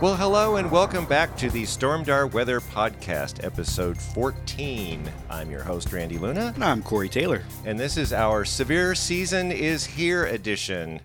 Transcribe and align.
Well, 0.00 0.16
hello 0.16 0.56
and 0.56 0.70
welcome 0.70 1.04
back 1.04 1.36
to 1.36 1.50
the 1.50 1.64
Stormdar 1.64 2.32
Weather 2.32 2.60
Podcast, 2.60 3.44
episode 3.44 3.98
14. 4.00 5.10
I'm 5.28 5.50
your 5.50 5.62
host, 5.62 5.92
Randy 5.92 6.16
Luna, 6.16 6.52
And 6.54 6.64
I'm 6.64 6.82
Corey 6.82 7.10
Taylor. 7.10 7.42
and 7.66 7.78
this 7.78 7.98
is 7.98 8.10
our 8.10 8.46
Severe 8.46 8.94
Season 8.94 9.52
is 9.52 9.84
Here 9.84 10.24
edition. 10.24 11.00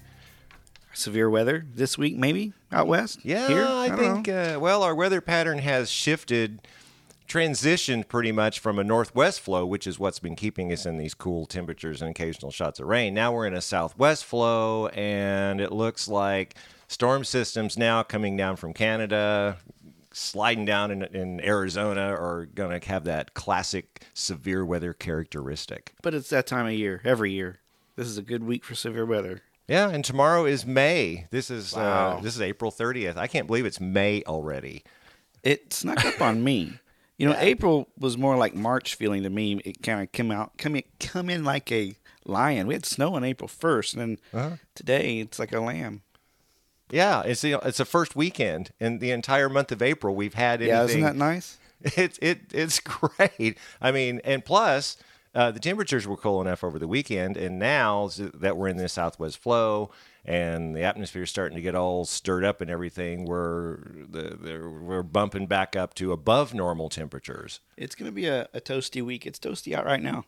Severe 0.93 1.29
weather 1.29 1.65
this 1.73 1.97
week, 1.97 2.15
maybe 2.15 2.53
out 2.71 2.87
west. 2.87 3.19
Yeah, 3.23 3.47
Here? 3.49 3.65
I, 3.65 3.89
don't 3.89 4.23
think, 4.23 4.29
uh, 4.29 4.59
well, 4.61 4.81
our 4.81 4.95
weather 4.95 5.19
pattern 5.19 5.57
has 5.57 5.89
shifted, 5.91 6.65
transitioned 7.27 8.07
pretty 8.07 8.31
much 8.31 8.59
from 8.59 8.79
a 8.79 8.83
northwest 8.85 9.41
flow, 9.41 9.65
which 9.65 9.87
is 9.87 9.99
what's 9.99 10.19
been 10.19 10.37
keeping 10.37 10.71
us 10.71 10.85
in 10.85 10.97
these 10.97 11.13
cool 11.13 11.45
temperatures 11.45 12.01
and 12.01 12.11
occasional 12.11 12.49
shots 12.49 12.79
of 12.79 12.87
rain. 12.87 13.13
Now 13.13 13.33
we're 13.33 13.45
in 13.47 13.53
a 13.53 13.61
southwest 13.61 14.23
flow, 14.23 14.87
and 14.87 15.59
it 15.59 15.73
looks 15.73 16.07
like 16.07 16.55
storm 16.87 17.23
systems 17.23 17.77
now 17.77 18.03
coming 18.03 18.35
down 18.37 18.55
from 18.55 18.73
Canada. 18.73 19.57
Sliding 20.11 20.63
down 20.63 20.91
in, 20.91 21.03
in 21.03 21.41
Arizona 21.43 21.99
are 22.13 22.45
going 22.45 22.79
to 22.79 22.87
have 22.87 23.03
that 23.03 23.33
classic 23.33 24.05
severe 24.13 24.63
weather 24.65 24.93
characteristic. 24.93 25.93
but 26.01 26.13
it's 26.13 26.29
that 26.29 26.47
time 26.47 26.65
of 26.67 26.71
year 26.71 27.01
every 27.03 27.33
year. 27.33 27.59
This 27.97 28.07
is 28.07 28.17
a 28.17 28.21
good 28.21 28.43
week 28.43 28.63
for 28.63 28.75
severe 28.75 29.05
weather. 29.05 29.41
Yeah, 29.67 29.89
and 29.89 30.05
tomorrow 30.05 30.45
is 30.45 30.65
May. 30.65 31.27
This 31.31 31.49
is 31.51 31.73
Wow. 31.75 32.17
uh, 32.17 32.21
this 32.21 32.33
is 32.35 32.41
April 32.41 32.71
30th. 32.71 33.17
I 33.17 33.27
can't 33.27 33.45
believe 33.47 33.65
it's 33.65 33.81
May 33.81 34.23
already. 34.25 34.83
It 35.43 35.73
snuck 35.73 36.05
up 36.05 36.21
on 36.21 36.43
me. 36.43 36.73
You 37.17 37.29
know, 37.29 37.35
April 37.39 37.87
was 37.97 38.17
more 38.17 38.35
like 38.35 38.53
March 38.55 38.95
feeling 38.95 39.23
to 39.23 39.29
me. 39.29 39.61
It 39.63 39.81
kind 39.81 40.01
of 40.01 40.11
come 40.11 40.31
out, 40.31 40.57
come 40.57 40.75
in, 40.75 40.83
come 40.99 41.29
in 41.29 41.45
like 41.45 41.71
a 41.71 41.95
lion. 42.25 42.67
We 42.67 42.73
had 42.73 42.85
snow 42.85 43.15
on 43.15 43.23
April 43.23 43.47
first, 43.47 43.93
and 43.93 44.01
then 44.01 44.17
Uh-huh. 44.33 44.55
today 44.75 45.19
it's 45.19 45.39
like 45.39 45.53
a 45.53 45.61
lamb. 45.61 46.01
Yeah, 46.91 47.23
it's 47.23 47.41
the 47.41 47.53
it's 47.63 47.77
the 47.79 47.85
first 47.85 48.15
weekend 48.15 48.71
in 48.79 48.99
the 48.99 49.11
entire 49.11 49.49
month 49.49 49.71
of 49.71 49.81
April 49.81 50.15
we've 50.15 50.35
had 50.35 50.61
anything. 50.61 50.75
Yeah, 50.75 50.83
isn't 50.83 51.01
that 51.01 51.15
nice? 51.15 51.57
It's 51.97 52.17
it 52.21 52.39
it's 52.51 52.79
great. 52.79 53.57
I 53.81 53.91
mean, 53.91 54.19
and 54.23 54.43
plus 54.43 54.97
uh, 55.35 55.51
the 55.51 55.59
temperatures 55.59 56.07
were 56.07 56.15
cool 56.17 56.41
enough 56.41 56.63
over 56.63 56.79
the 56.79 56.87
weekend, 56.87 57.35
and 57.37 57.59
now 57.59 58.09
that 58.15 58.55
we're 58.57 58.69
in 58.69 58.77
this 58.77 58.93
southwest 58.93 59.37
flow 59.37 59.91
and 60.23 60.75
the 60.75 60.81
atmosphere 60.81 61.23
is 61.23 61.29
starting 61.29 61.55
to 61.55 61.61
get 61.61 61.75
all 61.75 62.05
stirred 62.05 62.43
up 62.45 62.61
and 62.61 62.71
everything, 62.71 63.25
we're 63.25 63.77
the, 64.09 64.37
the 64.41 64.67
we're 64.81 65.03
bumping 65.03 65.45
back 65.45 65.75
up 65.75 65.93
to 65.95 66.11
above 66.13 66.53
normal 66.53 66.89
temperatures. 66.89 67.59
It's 67.77 67.93
going 67.93 68.09
to 68.09 68.15
be 68.15 68.25
a, 68.25 68.47
a 68.53 68.61
toasty 68.61 69.03
week. 69.03 69.27
It's 69.27 69.37
toasty 69.37 69.75
out 69.75 69.85
right 69.85 70.01
now. 70.01 70.23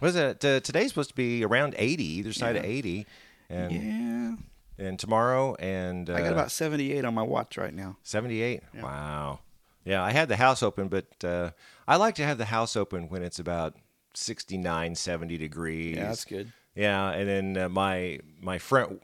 What 0.00 0.08
is 0.08 0.16
it? 0.16 0.44
Uh, 0.44 0.60
today's 0.60 0.88
supposed 0.88 1.10
to 1.10 1.14
be 1.16 1.44
around 1.44 1.74
eighty, 1.78 2.04
either 2.18 2.32
side 2.32 2.56
of 2.56 2.64
eighty, 2.64 3.06
and 3.48 3.72
Yeah, 3.72 4.34
and 4.82 4.98
tomorrow 4.98 5.54
and 5.56 6.10
uh, 6.10 6.14
I 6.14 6.20
got 6.20 6.32
about 6.32 6.50
seventy-eight 6.50 7.04
on 7.04 7.14
my 7.14 7.22
watch 7.22 7.56
right 7.56 7.74
now. 7.74 7.96
78 8.02 8.62
wow 8.82 9.40
yeah 9.84 10.02
i 10.02 10.12
had 10.12 10.28
the 10.28 10.36
house 10.36 10.62
open 10.62 10.88
but 10.88 11.06
uh, 11.24 11.50
i 11.88 11.96
like 11.96 12.14
to 12.16 12.24
have 12.24 12.38
the 12.38 12.44
house 12.46 12.76
open 12.76 13.08
when 13.08 13.22
it's 13.22 13.38
about 13.38 13.74
69 14.14 14.94
70 14.94 15.38
degrees 15.38 15.96
Yeah, 15.96 16.08
that's 16.08 16.24
good. 16.24 16.52
yeah 16.74 17.10
and 17.10 17.28
then 17.28 17.64
uh, 17.64 17.68
my 17.68 18.20
my 18.40 18.58
front 18.58 19.02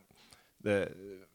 the 0.62 0.92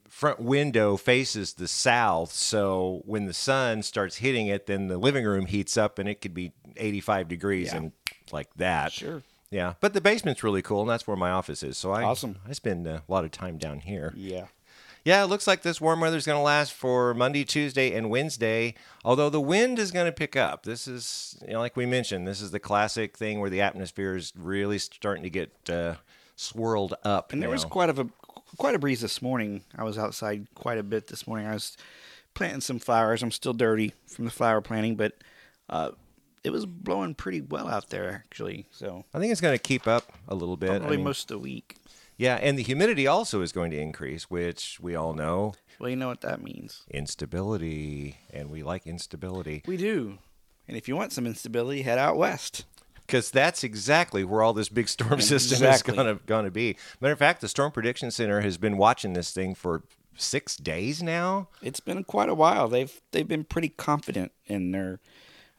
front 0.08 0.40
window 0.40 0.96
faces 0.96 1.54
the 1.54 1.68
south 1.68 2.32
so 2.32 3.02
when 3.06 3.26
the 3.26 3.34
sun 3.34 3.82
starts 3.82 4.18
hitting 4.18 4.48
it 4.48 4.68
then 4.68 4.88
the 4.88 4.98
living 4.98 5.26
room 5.26 5.46
heats 5.48 5.76
up 5.76 5.98
and 6.00 6.08
it 6.08 6.22
could 6.22 6.34
be 6.34 6.52
85 6.78 7.28
degrees 7.28 7.68
Yeah. 7.72 7.78
and 7.78 7.92
like 8.32 8.54
that 8.56 8.92
Sure. 8.94 9.24
Yeah 9.54 9.74
but 9.80 9.94
the 9.94 10.02
basement's 10.02 10.44
really 10.44 10.62
cool 10.62 10.82
and 10.82 10.90
that's 10.90 11.06
where 11.08 11.18
my 11.18 11.30
office 11.32 11.62
is 11.64 11.78
so 11.78 11.92
i 11.92 12.04
Awesome. 12.04 12.38
i 12.48 12.54
spend 12.54 12.88
a 12.88 13.04
lot 13.08 13.24
of 13.26 13.32
time 13.32 13.58
down 13.58 13.80
here 13.80 14.14
Yeah. 14.16 14.48
yeah, 15.06 15.24
it 15.24 15.28
looks 15.28 15.46
like 15.48 15.62
this 15.62 15.80
warm 15.82 16.00
weather 16.00 16.18
is 16.18 16.26
going 16.26 16.40
to 16.40 16.44
last 16.44 16.72
for 16.74 17.14
Monday, 17.14 17.44
Tuesday, 17.44 17.94
and 17.94 18.10
Wednesday. 18.10 18.74
Although 19.04 19.30
the 19.30 19.42
wind 19.42 19.78
is 19.78 19.92
going 19.92 20.06
to 20.06 20.14
pick 20.14 20.38
up. 20.38 20.64
This 20.64 20.88
is, 20.88 21.38
you 21.46 21.54
know, 21.54 21.60
like 21.60 21.76
we 21.76 21.86
mentioned, 21.86 22.26
this 22.26 22.40
is 22.42 22.52
the 22.52 22.60
classic 22.60 23.18
thing 23.18 23.42
where 23.42 23.50
the 23.50 23.60
atmosphere 23.60 24.16
is 24.16 24.32
really 24.38 24.80
starting 24.80 25.24
to 25.24 25.30
get 25.30 25.52
uh, 25.70 25.96
swirled 26.38 26.94
up. 27.04 27.34
And 27.34 27.42
there 27.42 27.50
was 27.50 27.66
quite 27.66 27.90
of 27.90 28.00
a 28.00 28.08
quite 28.56 28.76
a 28.76 28.80
breeze 28.80 29.02
this 29.02 29.22
morning. 29.22 29.64
I 29.78 29.84
was 29.84 29.98
outside 29.98 30.48
quite 30.56 30.78
a 30.78 30.84
bit 30.84 31.08
this 31.08 31.28
morning. 31.28 31.48
I 31.48 31.54
was 31.54 31.76
planting 32.34 32.62
some 32.62 32.80
flowers. 32.80 33.22
I'm 33.22 33.32
still 33.32 33.54
dirty 33.54 33.92
from 34.08 34.24
the 34.26 34.32
flower 34.32 34.62
planting, 34.62 34.96
but 34.96 35.14
uh, 35.70 35.92
it 36.44 36.52
was 36.52 36.66
blowing 36.66 37.16
pretty 37.16 37.42
well 37.42 37.68
out 37.68 37.90
there 37.90 38.24
actually. 38.26 38.68
So 38.72 39.06
I 39.14 39.20
think 39.20 39.32
it's 39.32 39.42
going 39.42 39.56
to 39.58 39.62
keep 39.62 39.88
up 39.88 40.12
a 40.28 40.36
little 40.36 40.58
bit. 40.58 40.72
I 40.72 40.78
probably 40.80 40.98
mean, 40.98 41.06
most 41.06 41.24
of 41.24 41.28
the 41.36 41.40
week. 41.40 41.78
yeah, 42.18 42.36
and 42.42 42.58
the 42.58 42.64
humidity 42.64 43.08
also 43.08 43.42
is 43.42 43.52
going 43.52 43.72
to 43.72 43.78
increase, 43.80 44.30
which 44.30 44.78
we 44.82 44.96
all 44.96 45.14
know 45.14 45.54
Well, 45.80 45.90
you 45.90 45.96
know 45.96 46.08
what 46.10 46.22
that 46.22 46.42
means. 46.42 46.84
instability, 46.92 48.18
and 48.32 48.50
we 48.50 48.64
like 48.64 48.86
instability. 48.86 49.64
We 49.66 49.78
do. 49.78 50.18
And 50.68 50.78
if 50.78 50.88
you 50.88 50.96
want 50.96 51.12
some 51.12 51.26
instability, 51.28 51.82
head 51.82 51.98
out 51.98 52.18
west. 52.18 52.66
because 53.06 53.32
that's 53.32 53.64
exactly 53.64 54.24
where 54.24 54.42
all 54.42 54.54
this 54.54 54.70
big 54.70 54.88
storm 54.88 55.20
system 55.34 55.56
Exactly. 55.58 55.94
is 55.94 55.98
gonna 55.98 56.20
gonna 56.26 56.52
be. 56.52 56.78
Matter 57.02 57.14
of 57.14 57.20
fact, 57.20 57.42
the 57.42 57.50
Storm 57.50 57.72
Prediction 57.72 58.12
Center 58.12 58.42
has 58.42 58.58
been 58.58 58.78
watching 58.78 59.14
this 59.14 59.32
thing 59.32 59.56
for 59.56 59.84
six 60.16 60.56
days 60.56 61.02
now. 61.04 61.50
It's 61.62 61.80
been 61.82 62.04
quite 62.04 62.30
a 62.30 62.36
while. 62.36 62.68
They've 62.70 63.02
they've 63.12 63.28
been 63.28 63.44
pretty 63.44 63.70
confident 63.70 64.32
in 64.46 64.72
their 64.72 65.00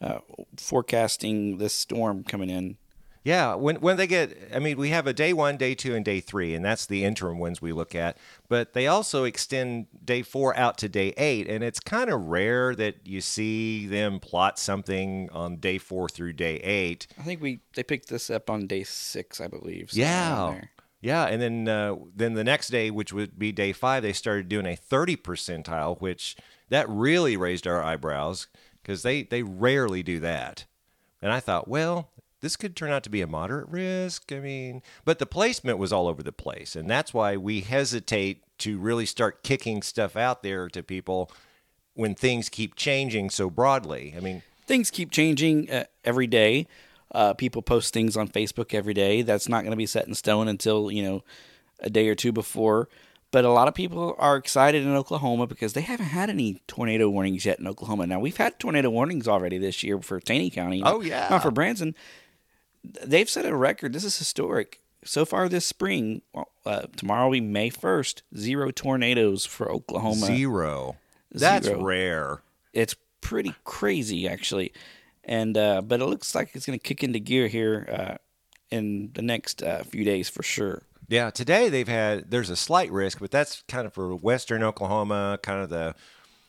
uh, 0.01 0.19
forecasting 0.57 1.59
this 1.59 1.73
storm 1.73 2.25
coming 2.25 2.51
in. 2.51 2.77
Yeah, 3.25 3.55
when 3.55 3.77
when 3.77 3.97
they 3.97 4.07
get, 4.07 4.37
I 4.55 4.59
mean, 4.59 4.77
we 4.77 4.91
have 4.91 5.07
a 5.07 5.15
day 5.15 5.33
one, 5.33 5.57
day 5.57 5.75
two, 5.75 5.95
and 5.95 6.05
day 6.05 6.21
three, 6.21 6.55
and 6.55 6.63
that's 6.63 6.85
the 6.85 7.05
interim 7.05 7.39
ones 7.39 7.63
we 7.63 7.73
look 7.73 7.95
at. 7.95 8.19
But 8.51 8.75
they 8.75 8.87
also 8.87 9.25
extend 9.25 9.87
day 10.05 10.21
four 10.21 10.55
out 10.59 10.77
to 10.79 10.91
day 10.91 11.15
eight, 11.17 11.49
and 11.49 11.65
it's 11.65 11.81
kind 11.81 12.11
of 12.11 12.27
rare 12.27 12.75
that 12.75 12.97
you 13.07 13.23
see 13.23 13.87
them 13.87 14.21
plot 14.21 14.59
something 14.59 15.31
on 15.33 15.57
day 15.57 15.79
four 15.79 16.07
through 16.07 16.35
day 16.35 16.57
eight. 16.57 17.07
I 17.19 17.23
think 17.23 17.41
we 17.41 17.61
they 17.75 17.83
picked 17.83 18.11
this 18.11 18.29
up 18.29 18.51
on 18.51 18.67
day 18.67 18.85
six, 18.85 19.41
I 19.41 19.49
believe. 19.49 19.91
Yeah. 19.95 20.61
Yeah, 21.01 21.25
and 21.25 21.41
then 21.41 21.69
uh, 21.69 21.97
then 22.15 22.35
the 22.35 22.45
next 22.45 22.69
day, 22.69 22.91
which 22.91 23.13
would 23.13 23.39
be 23.39 23.53
day 23.53 23.73
five, 23.73 24.03
they 24.03 24.13
started 24.13 24.51
doing 24.51 24.67
a 24.67 24.77
thirty 24.77 25.17
percentile, 25.17 25.99
which 25.99 26.37
that 26.69 26.89
really 26.91 27.37
raised 27.39 27.67
our 27.67 27.83
eyebrows 27.83 28.49
because 28.85 29.03
they 29.03 29.23
they 29.23 29.43
rarely 29.43 30.03
do 30.03 30.21
that. 30.21 30.67
And 31.23 31.33
I 31.33 31.41
thought, 31.41 31.67
well, 31.67 32.11
this 32.41 32.57
could 32.57 32.77
turn 32.77 32.91
out 32.91 33.03
to 33.05 33.11
be 33.11 33.23
a 33.23 33.27
moderate 33.27 33.69
risk. 33.69 34.31
I 34.31 34.39
mean, 34.39 34.83
but 35.07 35.19
the 35.19 35.27
placement 35.27 35.79
was 35.79 35.93
all 35.93 36.07
over 36.07 36.23
the 36.23 36.33
place, 36.33 36.77
and 36.77 36.89
that's 36.89 37.15
why 37.15 37.37
we 37.37 37.63
hesitate 37.63 38.43
to 38.59 38.79
really 38.79 39.07
start 39.07 39.43
kicking 39.43 39.83
stuff 39.83 40.17
out 40.17 40.43
there 40.43 40.69
to 40.69 40.83
people 40.83 41.31
when 41.95 42.15
things 42.15 42.49
keep 42.49 42.75
changing 42.75 43.31
so 43.31 43.49
broadly. 43.49 44.15
I 44.17 44.21
mean, 44.21 44.43
things 44.67 44.91
keep 44.91 45.11
changing 45.11 45.71
uh, 45.71 45.85
every 46.05 46.27
day. 46.27 46.67
Uh, 47.11 47.33
people 47.33 47.63
post 47.63 47.95
things 47.95 48.17
on 48.17 48.29
Facebook 48.29 48.75
every 48.75 48.95
day. 48.95 49.23
That's 49.23 49.49
not 49.49 49.63
going 49.63 49.71
to 49.71 49.77
be 49.77 49.87
set 49.87 50.07
in 50.07 50.15
stone 50.15 50.47
until 50.47 50.91
you 50.91 51.03
know 51.03 51.25
a 51.81 51.89
day 51.89 52.09
or 52.09 52.15
two 52.15 52.33
before. 52.33 52.89
But 53.35 53.45
a 53.45 53.51
lot 53.51 53.67
of 53.67 53.75
people 53.75 54.15
are 54.21 54.37
excited 54.37 54.85
in 54.85 54.95
Oklahoma 54.95 55.49
because 55.49 55.73
they 55.73 55.81
haven't 55.81 56.07
had 56.07 56.31
any 56.31 56.63
tornado 56.69 57.11
warnings 57.11 57.45
yet 57.45 57.59
in 57.59 57.67
Oklahoma. 57.67 58.07
Now 58.07 58.21
we've 58.21 58.37
had 58.37 58.61
tornado 58.61 58.91
warnings 58.91 59.27
already 59.27 59.59
this 59.59 59.83
year 59.83 60.01
for 60.01 60.21
Taney 60.21 60.51
County. 60.51 60.83
Oh, 60.85 61.01
yeah. 61.01 61.27
not 61.29 61.43
for 61.43 61.51
Branson. 61.51 61.97
They've 62.85 63.29
set 63.29 63.45
a 63.45 63.57
record. 63.57 63.93
This 63.93 64.05
is 64.05 64.17
historic. 64.17 64.79
So 65.05 65.25
far 65.25 65.49
this 65.49 65.67
spring, 65.67 66.23
uh, 66.65 66.83
tomorrow 66.97 67.25
will 67.25 67.33
be 67.33 67.41
May 67.41 67.71
first. 67.71 68.23
Zero 68.37 68.71
tornadoes 68.71 69.45
for 69.45 69.69
Oklahoma. 69.69 70.27
zero. 70.27 70.95
That's 71.33 71.67
Zero. 71.67 71.83
rare. 71.83 72.43
it's 72.73 72.95
pretty 73.21 73.53
crazy 73.65 74.29
actually 74.29 74.73
and 75.25 75.57
uh, 75.59 75.83
but 75.83 76.01
it 76.01 76.07
looks 76.07 76.37
like 76.37 76.51
it's 76.55 76.67
going 76.67 76.79
to 76.79 76.83
kick 76.83 77.03
into 77.03 77.19
gear 77.19 77.49
here 77.49 77.89
uh, 77.91 78.15
in 78.71 79.11
the 79.15 79.23
next 79.23 79.61
uh, 79.61 79.83
few 79.83 80.05
days 80.05 80.29
for 80.29 80.45
sure 80.45 80.83
Yeah, 81.09 81.31
today 81.31 81.69
they've 81.69 81.89
had 81.89 82.31
there's 82.31 82.51
a 82.51 82.57
slight 82.57 82.91
risk, 82.91 83.21
but 83.21 83.31
that's 83.31 83.63
kind 83.69 83.87
of 83.87 83.93
for 83.93 84.15
western 84.17 84.63
Oklahoma, 84.63 85.39
kind 85.43 85.63
of 85.63 85.69
the 85.69 85.95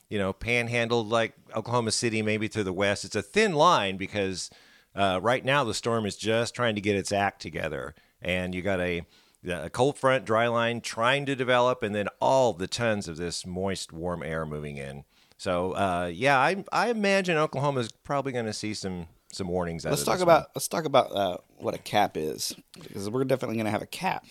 you 0.10 0.18
know 0.18 0.34
panhandle 0.34 1.04
like 1.06 1.34
Oklahoma 1.56 1.92
City, 1.92 2.22
maybe 2.22 2.48
to 2.50 2.64
the 2.64 2.74
west. 2.74 3.06
It's 3.06 3.16
a 3.16 3.22
thin 3.22 3.54
line 3.54 3.98
because 3.98 4.50
uh, 4.96 5.20
right 5.22 5.44
now 5.44 5.64
the 5.64 5.74
storm 5.74 6.06
is 6.06 6.16
just 6.16 6.56
trying 6.56 6.76
to 6.76 6.82
get 6.82 6.96
its 6.96 7.12
act 7.12 7.42
together, 7.42 7.96
and 8.22 8.56
you 8.56 8.62
got 8.62 8.80
a, 8.80 9.02
a 9.48 9.70
cold 9.70 9.98
front 9.98 10.26
dry 10.26 10.48
line 10.48 10.80
trying 10.80 11.26
to 11.26 11.36
develop, 11.36 11.84
and 11.84 11.94
then 11.94 12.08
all 12.22 12.54
the 12.54 12.68
tons 12.68 13.08
of 13.08 13.18
this 13.18 13.46
moist 13.46 13.92
warm 13.92 14.24
air 14.24 14.46
moving 14.46 14.78
in. 14.78 15.04
So 15.38 15.74
uh, 15.74 16.10
yeah, 16.14 16.40
I 16.40 16.64
I 16.72 16.90
imagine 16.90 17.36
Oklahoma 17.38 17.82
is 17.82 17.92
probably 17.92 18.32
going 18.32 18.46
to 18.46 18.54
see 18.54 18.74
some 18.74 19.08
some 19.34 19.50
warnings. 19.50 19.86
Out 19.86 19.90
Let's 19.90 20.04
of 20.04 20.06
talk 20.06 20.16
this 20.16 20.24
about 20.24 20.42
one. 20.42 20.48
let's 20.56 20.68
talk 20.70 20.86
about 20.86 21.12
uh, 21.12 21.38
what 21.58 21.74
a 21.74 21.78
cap 21.78 22.16
is 22.16 22.56
because 22.82 23.10
we're 23.10 23.26
definitely 23.26 23.58
going 23.58 23.66
to 23.66 23.72
have 23.72 23.82
a 23.82 23.88
cap. 23.88 24.26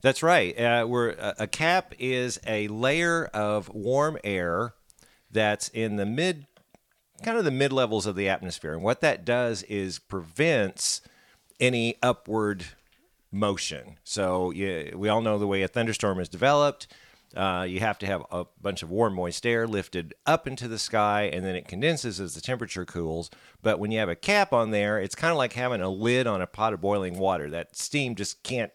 That's 0.00 0.22
right. 0.22 0.58
Uh, 0.58 0.86
we're 0.88 1.10
a, 1.10 1.34
a 1.40 1.46
cap 1.46 1.94
is 1.98 2.40
a 2.46 2.68
layer 2.68 3.26
of 3.26 3.68
warm 3.74 4.18
air 4.24 4.74
that's 5.30 5.68
in 5.68 5.96
the 5.96 6.06
mid, 6.06 6.46
kind 7.22 7.38
of 7.38 7.44
the 7.44 7.50
mid 7.50 7.72
levels 7.72 8.06
of 8.06 8.16
the 8.16 8.28
atmosphere, 8.28 8.72
and 8.72 8.82
what 8.82 9.00
that 9.00 9.24
does 9.24 9.62
is 9.64 9.98
prevents 9.98 11.00
any 11.60 11.96
upward 12.02 12.64
motion. 13.30 13.98
So 14.04 14.50
yeah, 14.50 14.94
we 14.94 15.08
all 15.08 15.20
know 15.20 15.38
the 15.38 15.46
way 15.46 15.62
a 15.62 15.68
thunderstorm 15.68 16.20
is 16.20 16.28
developed. 16.28 16.86
Uh, 17.34 17.66
you 17.68 17.80
have 17.80 17.98
to 17.98 18.06
have 18.06 18.24
a 18.30 18.46
bunch 18.62 18.82
of 18.82 18.90
warm, 18.90 19.14
moist 19.14 19.44
air 19.44 19.66
lifted 19.66 20.14
up 20.24 20.46
into 20.46 20.68
the 20.68 20.78
sky, 20.78 21.24
and 21.24 21.44
then 21.44 21.54
it 21.54 21.68
condenses 21.68 22.18
as 22.18 22.34
the 22.34 22.40
temperature 22.40 22.86
cools. 22.86 23.30
But 23.62 23.78
when 23.78 23.90
you 23.90 23.98
have 23.98 24.08
a 24.08 24.16
cap 24.16 24.52
on 24.52 24.70
there, 24.70 24.98
it's 24.98 25.14
kind 25.14 25.32
of 25.32 25.36
like 25.36 25.52
having 25.52 25.82
a 25.82 25.90
lid 25.90 26.26
on 26.26 26.40
a 26.40 26.46
pot 26.46 26.72
of 26.72 26.80
boiling 26.80 27.18
water. 27.18 27.50
That 27.50 27.76
steam 27.76 28.14
just 28.14 28.42
can't 28.42 28.72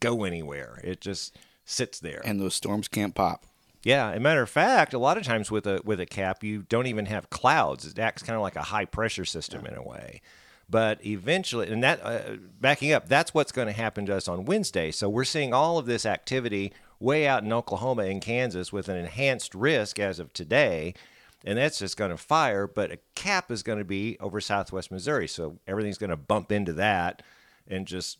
go 0.00 0.24
anywhere. 0.24 0.80
It 0.84 1.00
just 1.00 1.36
sits 1.64 2.00
there. 2.00 2.22
And 2.24 2.40
those 2.40 2.54
storms 2.54 2.88
can't 2.88 3.14
pop. 3.14 3.46
Yeah, 3.82 4.10
as 4.10 4.16
a 4.16 4.20
matter 4.20 4.42
of 4.42 4.50
fact, 4.50 4.92
a 4.92 4.98
lot 4.98 5.16
of 5.16 5.22
times 5.22 5.50
with 5.50 5.66
a 5.66 5.80
with 5.84 6.00
a 6.00 6.06
cap, 6.06 6.42
you 6.42 6.64
don't 6.68 6.86
even 6.86 7.06
have 7.06 7.30
clouds. 7.30 7.86
It 7.86 7.98
acts 7.98 8.22
kind 8.22 8.36
of 8.36 8.42
like 8.42 8.56
a 8.56 8.62
high 8.62 8.84
pressure 8.84 9.24
system 9.24 9.64
in 9.66 9.74
a 9.74 9.82
way. 9.82 10.20
But 10.68 11.04
eventually, 11.06 11.70
and 11.70 11.82
that 11.82 12.04
uh, 12.04 12.36
backing 12.60 12.92
up, 12.92 13.08
that's 13.08 13.32
what's 13.32 13.52
going 13.52 13.68
to 13.68 13.72
happen 13.72 14.04
to 14.06 14.16
us 14.16 14.28
on 14.28 14.44
Wednesday. 14.44 14.90
So 14.90 15.08
we're 15.08 15.24
seeing 15.24 15.54
all 15.54 15.78
of 15.78 15.86
this 15.86 16.04
activity 16.04 16.72
way 17.00 17.26
out 17.26 17.44
in 17.44 17.52
Oklahoma 17.52 18.02
and 18.02 18.20
Kansas 18.20 18.72
with 18.72 18.88
an 18.88 18.96
enhanced 18.96 19.54
risk 19.54 19.98
as 19.98 20.18
of 20.18 20.32
today, 20.32 20.92
and 21.44 21.56
that's 21.56 21.78
just 21.78 21.96
going 21.96 22.10
to 22.10 22.18
fire. 22.18 22.66
But 22.66 22.92
a 22.92 22.98
cap 23.14 23.50
is 23.50 23.62
going 23.62 23.78
to 23.78 23.84
be 23.84 24.18
over 24.20 24.40
Southwest 24.40 24.90
Missouri, 24.90 25.28
so 25.28 25.58
everything's 25.66 25.98
going 25.98 26.10
to 26.10 26.16
bump 26.16 26.52
into 26.52 26.74
that 26.74 27.22
and 27.66 27.86
just 27.86 28.18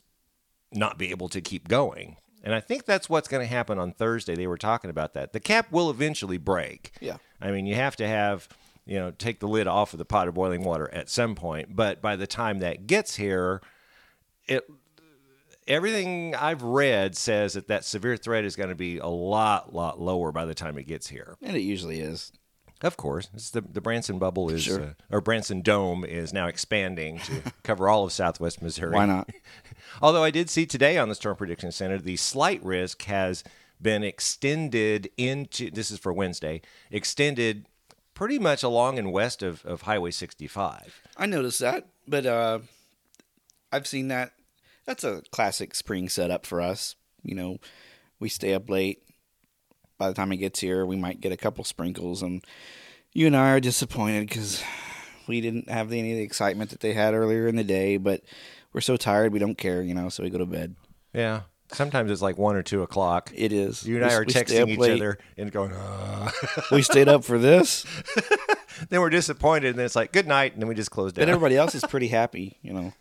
not 0.73 0.99
be 0.99 1.11
able 1.11 1.29
to 1.31 1.41
keep 1.41 1.69
going. 1.69 2.17
And 2.45 2.55
I 2.55 2.61
think 2.61 2.85
that's 2.85 3.09
what's 3.11 3.29
going 3.29 3.43
to 3.47 3.53
happen 3.53 3.79
on 3.79 3.93
Thursday. 3.93 4.35
They 4.35 4.47
were 4.47 4.57
talking 4.59 4.91
about 4.91 5.15
that. 5.15 5.33
The 5.33 5.41
cap 5.41 5.73
will 5.73 5.91
eventually 5.91 6.39
break. 6.39 6.93
Yeah. 7.01 7.17
I 7.41 7.51
mean, 7.51 7.67
you 7.67 7.75
have 7.75 7.97
to 7.97 8.07
have, 8.07 8.49
you 8.87 8.99
know, 8.99 9.11
take 9.11 9.41
the 9.41 9.49
lid 9.49 9.67
off 9.67 9.93
of 9.93 9.99
the 9.99 10.05
pot 10.05 10.29
of 10.29 10.35
boiling 10.35 10.63
water 10.65 10.89
at 10.95 11.11
some 11.11 11.35
point. 11.35 11.75
But 11.75 12.01
by 12.01 12.17
the 12.17 12.27
time 12.27 12.61
that 12.61 12.87
gets 12.87 13.17
here, 13.17 13.61
it 14.47 14.65
everything 15.67 16.35
I've 16.35 16.63
read 16.63 17.17
says 17.17 17.53
that 17.55 17.69
that 17.69 17.85
severe 17.85 18.17
threat 18.17 18.45
is 18.45 18.57
going 18.57 18.71
to 18.71 18.75
be 18.75 18.99
a 18.99 19.07
lot, 19.07 19.75
lot 19.75 20.01
lower 20.01 20.33
by 20.33 20.45
the 20.45 20.55
time 20.55 20.79
it 20.79 20.85
gets 20.87 21.09
here. 21.09 21.37
And 21.43 21.57
it 21.57 21.61
usually 21.61 22.01
is. 22.01 22.33
Of 22.81 22.97
course, 22.97 23.29
it's 23.35 23.51
the 23.51 23.61
the 23.61 23.81
Branson 23.81 24.21
bubble 24.21 24.51
is, 24.51 24.63
Sure. 24.63 24.81
uh, 24.81 24.93
or 25.11 25.21
Branson 25.21 25.63
Dome 25.63 26.05
is 26.05 26.33
now 26.33 26.47
expanding 26.47 27.19
to 27.19 27.43
cover 27.65 27.89
all 27.89 28.05
of 28.05 28.13
Southwest 28.13 28.63
Missouri. 28.63 28.95
Why 28.95 29.05
not? 29.05 29.29
Although 30.01 30.25
I 30.25 30.31
did 30.31 30.51
see 30.51 30.67
today 30.67 30.99
on 30.99 31.09
the 31.09 31.15
Storm 31.15 31.37
Prediction 31.37 31.73
Center, 31.73 31.99
the 31.99 32.17
slight 32.17 32.63
risk 32.65 33.03
has 33.05 33.45
been 33.81 34.03
extended 34.03 35.11
into. 35.17 35.71
This 35.71 35.91
is 35.91 35.99
for 35.99 36.13
Wednesday. 36.13 36.61
Extended 36.91 37.67
pretty 38.15 38.39
much 38.39 38.63
along 38.63 38.99
and 38.99 39.13
west 39.13 39.43
of, 39.43 39.65
of 39.65 39.83
Highway 39.83 40.11
65. 40.11 41.03
I 41.17 41.27
noticed 41.27 41.61
that, 41.61 41.87
but 42.07 42.27
uh, 42.27 42.61
I've 43.73 43.87
seen 43.87 44.09
that. 44.09 44.33
That's 44.87 45.05
a 45.05 45.23
classic 45.31 45.75
spring 45.75 46.09
setup 46.09 46.47
for 46.47 46.61
us. 46.61 46.97
You 47.23 47.35
know, 47.35 47.59
we 48.19 48.29
stay 48.29 48.55
up 48.55 48.69
late. 48.69 49.03
By 49.99 50.09
the 50.09 50.15
time 50.15 50.33
it 50.33 50.39
gets 50.39 50.61
here, 50.61 50.87
we 50.87 50.97
might 50.97 51.21
get 51.21 51.33
a 51.33 51.37
couple 51.37 51.65
sprinkles, 51.65 52.23
and 52.23 52.45
you 53.13 53.27
and 53.27 53.37
I 53.37 53.51
are 53.51 53.61
disappointed 53.61 54.29
because 54.29 54.63
we 55.27 55.41
didn't 55.41 55.69
have 55.69 55.93
any 55.93 56.13
of 56.13 56.19
the 56.19 56.25
excitement 56.25 56.71
that 56.71 56.81
they 56.81 56.95
had 56.95 57.15
earlier 57.15 57.47
in 57.47 57.57
the 57.57 57.65
day. 57.65 57.99
But 57.99 58.23
we're 58.73 58.81
so 58.81 58.97
tired, 58.97 59.33
we 59.33 59.39
don't 59.39 59.57
care, 59.59 59.83
you 59.83 59.95
know. 59.95 60.09
So 60.09 60.23
we 60.23 60.31
go 60.31 60.39
to 60.39 60.47
bed. 60.47 60.77
Yeah. 61.13 61.43
Sometimes 61.73 62.11
it's 62.11 62.23
like 62.23 62.39
one 62.39 62.57
or 62.57 62.63
two 62.63 62.83
o'clock. 62.83 63.31
It 63.35 63.53
is. 63.53 63.87
You 63.87 63.97
and 63.97 64.05
I 64.07 64.15
are 64.15 64.25
texting 64.25 64.69
each 64.69 64.79
late. 64.79 64.93
other 64.93 65.19
and 65.37 65.53
going, 65.53 65.73
"Ah." 65.75 66.33
we 66.73 66.81
stayed 66.81 67.09
up 67.09 67.25
for 67.25 67.39
this, 67.39 67.85
then 68.89 69.01
we're 69.01 69.11
disappointed, 69.11 69.69
and 69.71 69.79
then 69.79 69.85
it's 69.85 69.97
like, 69.97 70.13
good 70.13 70.27
night, 70.27 70.55
and 70.55 70.63
then 70.63 70.69
we 70.69 70.75
just 70.75 70.91
close 70.91 71.13
down. 71.13 71.23
but 71.23 71.29
everybody 71.29 71.57
else 71.57 71.75
is 71.75 71.85
pretty 71.89 72.09
happy, 72.09 72.57
you 72.63 72.73
know, 72.73 72.95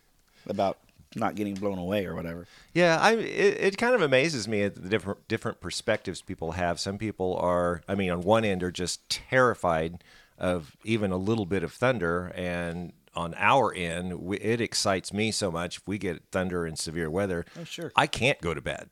about 0.47 0.79
not 1.15 1.35
getting 1.35 1.53
blown 1.53 1.77
away 1.77 2.05
or 2.05 2.13
whatever. 2.13 2.45
Yeah, 2.73 2.99
I 2.99 3.13
it, 3.13 3.57
it 3.59 3.77
kind 3.77 3.95
of 3.95 4.01
amazes 4.01 4.49
me 4.49 4.63
at 4.63 4.75
the 4.75 4.89
different 4.89 5.25
different 5.29 5.61
perspectives 5.61 6.21
people 6.21 6.51
have. 6.53 6.77
Some 6.77 6.97
people 6.97 7.37
are, 7.37 7.81
I 7.87 7.95
mean, 7.95 8.09
on 8.09 8.21
one 8.21 8.43
end 8.43 8.63
are 8.63 8.71
just 8.71 9.09
terrified 9.09 10.03
of 10.37 10.75
even 10.83 11.11
a 11.11 11.17
little 11.17 11.45
bit 11.45 11.63
of 11.63 11.71
thunder, 11.71 12.33
and 12.35 12.91
on 13.17 13.33
our 13.37 13.73
end, 13.73 14.19
we, 14.21 14.37
it 14.37 14.61
excites 14.61 15.11
me 15.11 15.31
so 15.31 15.51
much. 15.51 15.77
If 15.77 15.87
we 15.87 15.97
get 15.97 16.21
thunder 16.31 16.65
and 16.65 16.77
severe 16.77 17.09
weather, 17.09 17.45
Oh, 17.59 17.63
sure. 17.63 17.91
I 17.95 18.07
can't 18.07 18.39
go 18.41 18.53
to 18.53 18.61
bed. 18.61 18.89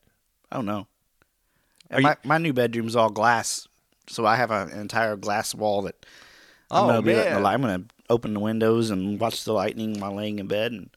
Oh 0.51 0.62
no. 0.62 0.88
My 1.92 2.00
you- 2.00 2.16
my 2.24 2.38
new 2.39 2.51
bedroom's 2.54 2.95
all 2.95 3.10
glass, 3.12 3.68
so 4.07 4.25
I 4.25 4.36
have 4.36 4.51
a, 4.51 4.63
an 4.66 4.80
entire 4.80 5.16
glass 5.16 5.54
wall 5.54 5.83
that 5.83 6.06
Oh, 6.72 6.81
I'm 6.81 6.88
gonna 6.88 7.01
be 7.04 7.13
the 7.13 7.24
man. 7.24 7.45
I'm 7.45 7.62
gonna 7.62 7.83
open 8.10 8.33
the 8.33 8.39
windows 8.39 8.89
and 8.89 9.19
watch 9.19 9.44
the 9.44 9.54
lightning 9.54 10.00
while 10.00 10.16
laying 10.16 10.39
in 10.39 10.48
bed 10.48 10.71
and 10.71 10.89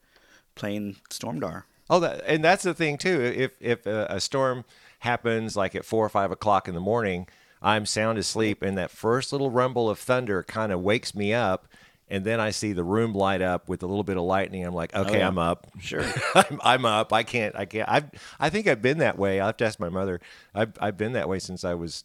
playing 0.55 0.97
Stormdar. 1.11 1.65
Oh, 1.91 2.01
that, 2.01 2.23
and 2.27 2.43
that's 2.43 2.63
the 2.65 2.73
thing 2.75 2.97
too. 2.99 3.21
If 3.21 3.53
if 3.61 3.87
a, 3.87 4.07
a 4.11 4.21
storm 4.21 4.65
happens 5.01 5.57
like 5.57 5.75
at 5.75 5.85
four 5.85 6.05
or 6.05 6.09
five 6.09 6.31
o'clock 6.31 6.69
in 6.69 6.75
the 6.75 6.81
morning, 6.81 7.29
I'm 7.61 7.85
sound 7.87 8.17
asleep, 8.19 8.63
and 8.63 8.77
that 8.79 8.91
first 8.91 9.31
little 9.33 9.51
rumble 9.51 9.91
of 9.91 9.99
thunder 9.99 10.43
kind 10.43 10.73
of 10.73 10.81
wakes 10.81 11.15
me 11.15 11.33
up, 11.35 11.67
and 12.11 12.25
then 12.25 12.41
I 12.41 12.51
see 12.51 12.73
the 12.73 12.85
room 12.85 13.13
light 13.13 13.43
up 13.43 13.69
with 13.69 13.83
a 13.83 13.87
little 13.87 14.03
bit 14.05 14.17
of 14.17 14.23
lightning. 14.25 14.65
I'm 14.65 14.75
like, 14.75 14.95
okay, 14.95 15.19
yeah. 15.19 15.29
I'm 15.29 15.39
up. 15.39 15.67
Sure. 15.81 16.05
I'm, 16.35 16.61
I'm 16.63 16.85
up. 16.85 17.13
I 17.13 17.23
can't. 17.23 17.55
I 17.57 17.65
can't. 17.67 17.89
I 17.89 18.05
I 18.41 18.51
think 18.51 18.67
I've 18.67 18.83
been 18.83 18.99
that 18.99 19.19
way. 19.19 19.41
I 19.41 19.47
have 19.47 19.57
to 19.59 19.67
ask 19.67 19.79
my 19.79 19.89
mother. 19.89 20.21
I've 20.55 20.73
I've 20.81 20.97
been 20.97 21.13
that 21.13 21.29
way 21.29 21.39
since 21.39 21.65
I 21.65 21.75
was 21.75 22.05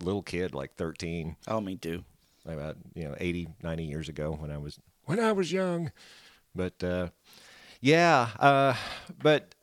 a 0.00 0.04
little 0.04 0.22
kid, 0.22 0.54
like 0.54 0.74
13 0.76 1.36
Oh, 1.48 1.60
me 1.60 1.76
too. 1.76 2.04
about 2.46 2.76
you 2.94 3.04
know 3.04 3.14
80 3.18 3.48
90 3.62 3.84
years 3.84 4.08
ago 4.08 4.36
when 4.38 4.50
i 4.50 4.58
was 4.58 4.78
when 5.04 5.18
i 5.20 5.32
was 5.32 5.52
young 5.52 5.90
but 6.54 6.82
uh 6.84 7.08
yeah 7.80 8.28
uh 8.38 8.74
but 9.22 9.54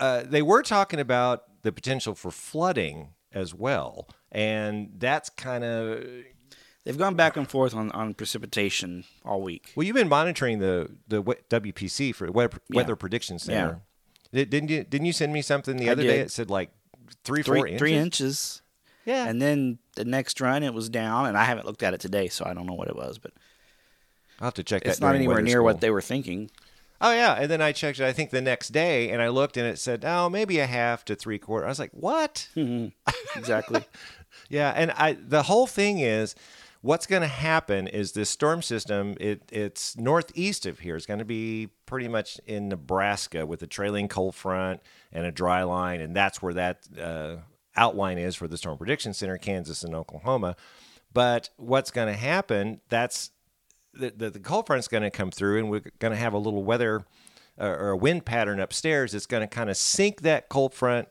uh 0.00 0.22
they 0.24 0.42
were 0.42 0.62
talking 0.62 0.98
about 1.00 1.44
the 1.62 1.72
potential 1.72 2.14
for 2.14 2.30
flooding 2.30 3.14
as 3.32 3.54
well 3.54 4.08
and 4.32 4.90
that's 4.98 5.30
kind 5.30 5.62
of 5.64 6.04
They've 6.84 6.96
gone 6.96 7.14
back 7.16 7.36
and 7.36 7.46
forth 7.48 7.74
on, 7.74 7.90
on 7.92 8.14
precipitation 8.14 9.04
all 9.24 9.42
week. 9.42 9.72
well 9.76 9.86
you've 9.86 9.96
been 9.96 10.08
monitoring 10.08 10.58
the 10.58 10.90
the 11.06 11.22
wpc 11.22 12.14
for 12.14 12.30
weather, 12.32 12.58
weather 12.70 12.96
prediction 12.96 13.38
center 13.38 13.80
Did- 14.32 14.50
didn't 14.50 14.70
you 14.70 14.84
didn't 14.84 15.06
you 15.06 15.12
send 15.12 15.32
me 15.32 15.42
something 15.42 15.76
the 15.76 15.88
I 15.88 15.92
other 15.92 16.02
day 16.02 16.20
it 16.20 16.30
said 16.30 16.50
like 16.50 16.70
three, 17.24 17.42
Three 17.42 17.58
four 17.60 17.66
inches 17.66 17.78
three 17.78 17.94
inches. 17.94 18.62
yeah 19.04 19.26
And 19.28 19.40
then 19.42 19.78
the 19.96 20.04
next 20.04 20.40
run 20.40 20.62
it 20.62 20.72
was 20.74 20.88
down, 20.88 21.26
and 21.26 21.36
I 21.36 21.44
haven't 21.44 21.66
looked 21.66 21.82
at 21.82 21.92
it 21.94 22.00
today, 22.00 22.28
so 22.28 22.44
I 22.46 22.54
don't 22.54 22.66
know 22.66 22.74
what 22.74 22.88
it 22.88 22.96
was, 22.96 23.18
but 23.18 23.32
i'll 24.40 24.46
have 24.46 24.54
to 24.54 24.62
check 24.62 24.84
that 24.84 24.90
it's 24.90 25.00
not 25.00 25.14
anywhere 25.14 25.42
near 25.42 25.54
school. 25.56 25.64
what 25.64 25.80
they 25.80 25.90
were 25.90 26.00
thinking. 26.02 26.50
Oh 27.00 27.12
yeah, 27.12 27.34
and 27.34 27.48
then 27.50 27.60
I 27.62 27.70
checked 27.72 28.00
it. 28.00 28.04
I 28.06 28.12
think 28.12 28.30
the 28.30 28.40
next 28.40 28.68
day, 28.70 29.10
and 29.10 29.22
I 29.22 29.28
looked, 29.28 29.56
and 29.56 29.66
it 29.66 29.78
said, 29.78 30.04
"Oh, 30.04 30.28
maybe 30.28 30.58
a 30.58 30.66
half 30.66 31.04
to 31.06 31.14
three 31.14 31.38
quarter." 31.38 31.64
I 31.64 31.68
was 31.68 31.78
like, 31.78 31.92
"What?" 31.92 32.48
Mm-hmm. 32.56 32.88
Exactly. 33.38 33.84
yeah, 34.48 34.72
and 34.74 34.90
I 34.90 35.12
the 35.12 35.44
whole 35.44 35.66
thing 35.68 36.00
is, 36.00 36.34
what's 36.80 37.06
going 37.06 37.22
to 37.22 37.28
happen 37.28 37.86
is 37.86 38.12
this 38.12 38.30
storm 38.30 38.62
system. 38.62 39.16
It 39.20 39.42
it's 39.50 39.96
northeast 39.96 40.66
of 40.66 40.80
here. 40.80 40.96
It's 40.96 41.06
going 41.06 41.18
to 41.18 41.24
be 41.24 41.68
pretty 41.86 42.08
much 42.08 42.40
in 42.46 42.68
Nebraska 42.68 43.46
with 43.46 43.62
a 43.62 43.66
trailing 43.66 44.08
cold 44.08 44.34
front 44.34 44.80
and 45.12 45.26
a 45.26 45.32
dry 45.32 45.62
line, 45.62 46.00
and 46.00 46.14
that's 46.14 46.40
where 46.42 46.54
that 46.54 46.86
uh, 47.00 47.36
outline 47.76 48.18
is 48.18 48.34
for 48.34 48.48
the 48.48 48.56
Storm 48.56 48.78
Prediction 48.78 49.12
Center, 49.14 49.38
Kansas 49.38 49.82
and 49.82 49.94
Oklahoma. 49.94 50.56
But 51.12 51.50
what's 51.56 51.90
going 51.90 52.08
to 52.08 52.18
happen? 52.18 52.80
That's 52.88 53.30
the, 53.94 54.12
the, 54.14 54.30
the 54.30 54.40
cold 54.40 54.66
front's 54.66 54.88
going 54.88 55.02
to 55.02 55.10
come 55.10 55.30
through, 55.30 55.58
and 55.58 55.70
we're 55.70 55.82
going 55.98 56.12
to 56.12 56.18
have 56.18 56.34
a 56.34 56.38
little 56.38 56.62
weather 56.62 57.04
uh, 57.60 57.64
or 57.64 57.90
a 57.90 57.96
wind 57.96 58.24
pattern 58.24 58.60
upstairs 58.60 59.14
It's 59.14 59.26
going 59.26 59.40
to 59.40 59.46
kind 59.46 59.70
of 59.70 59.76
sink 59.76 60.20
that 60.22 60.48
cold 60.48 60.74
front 60.74 61.08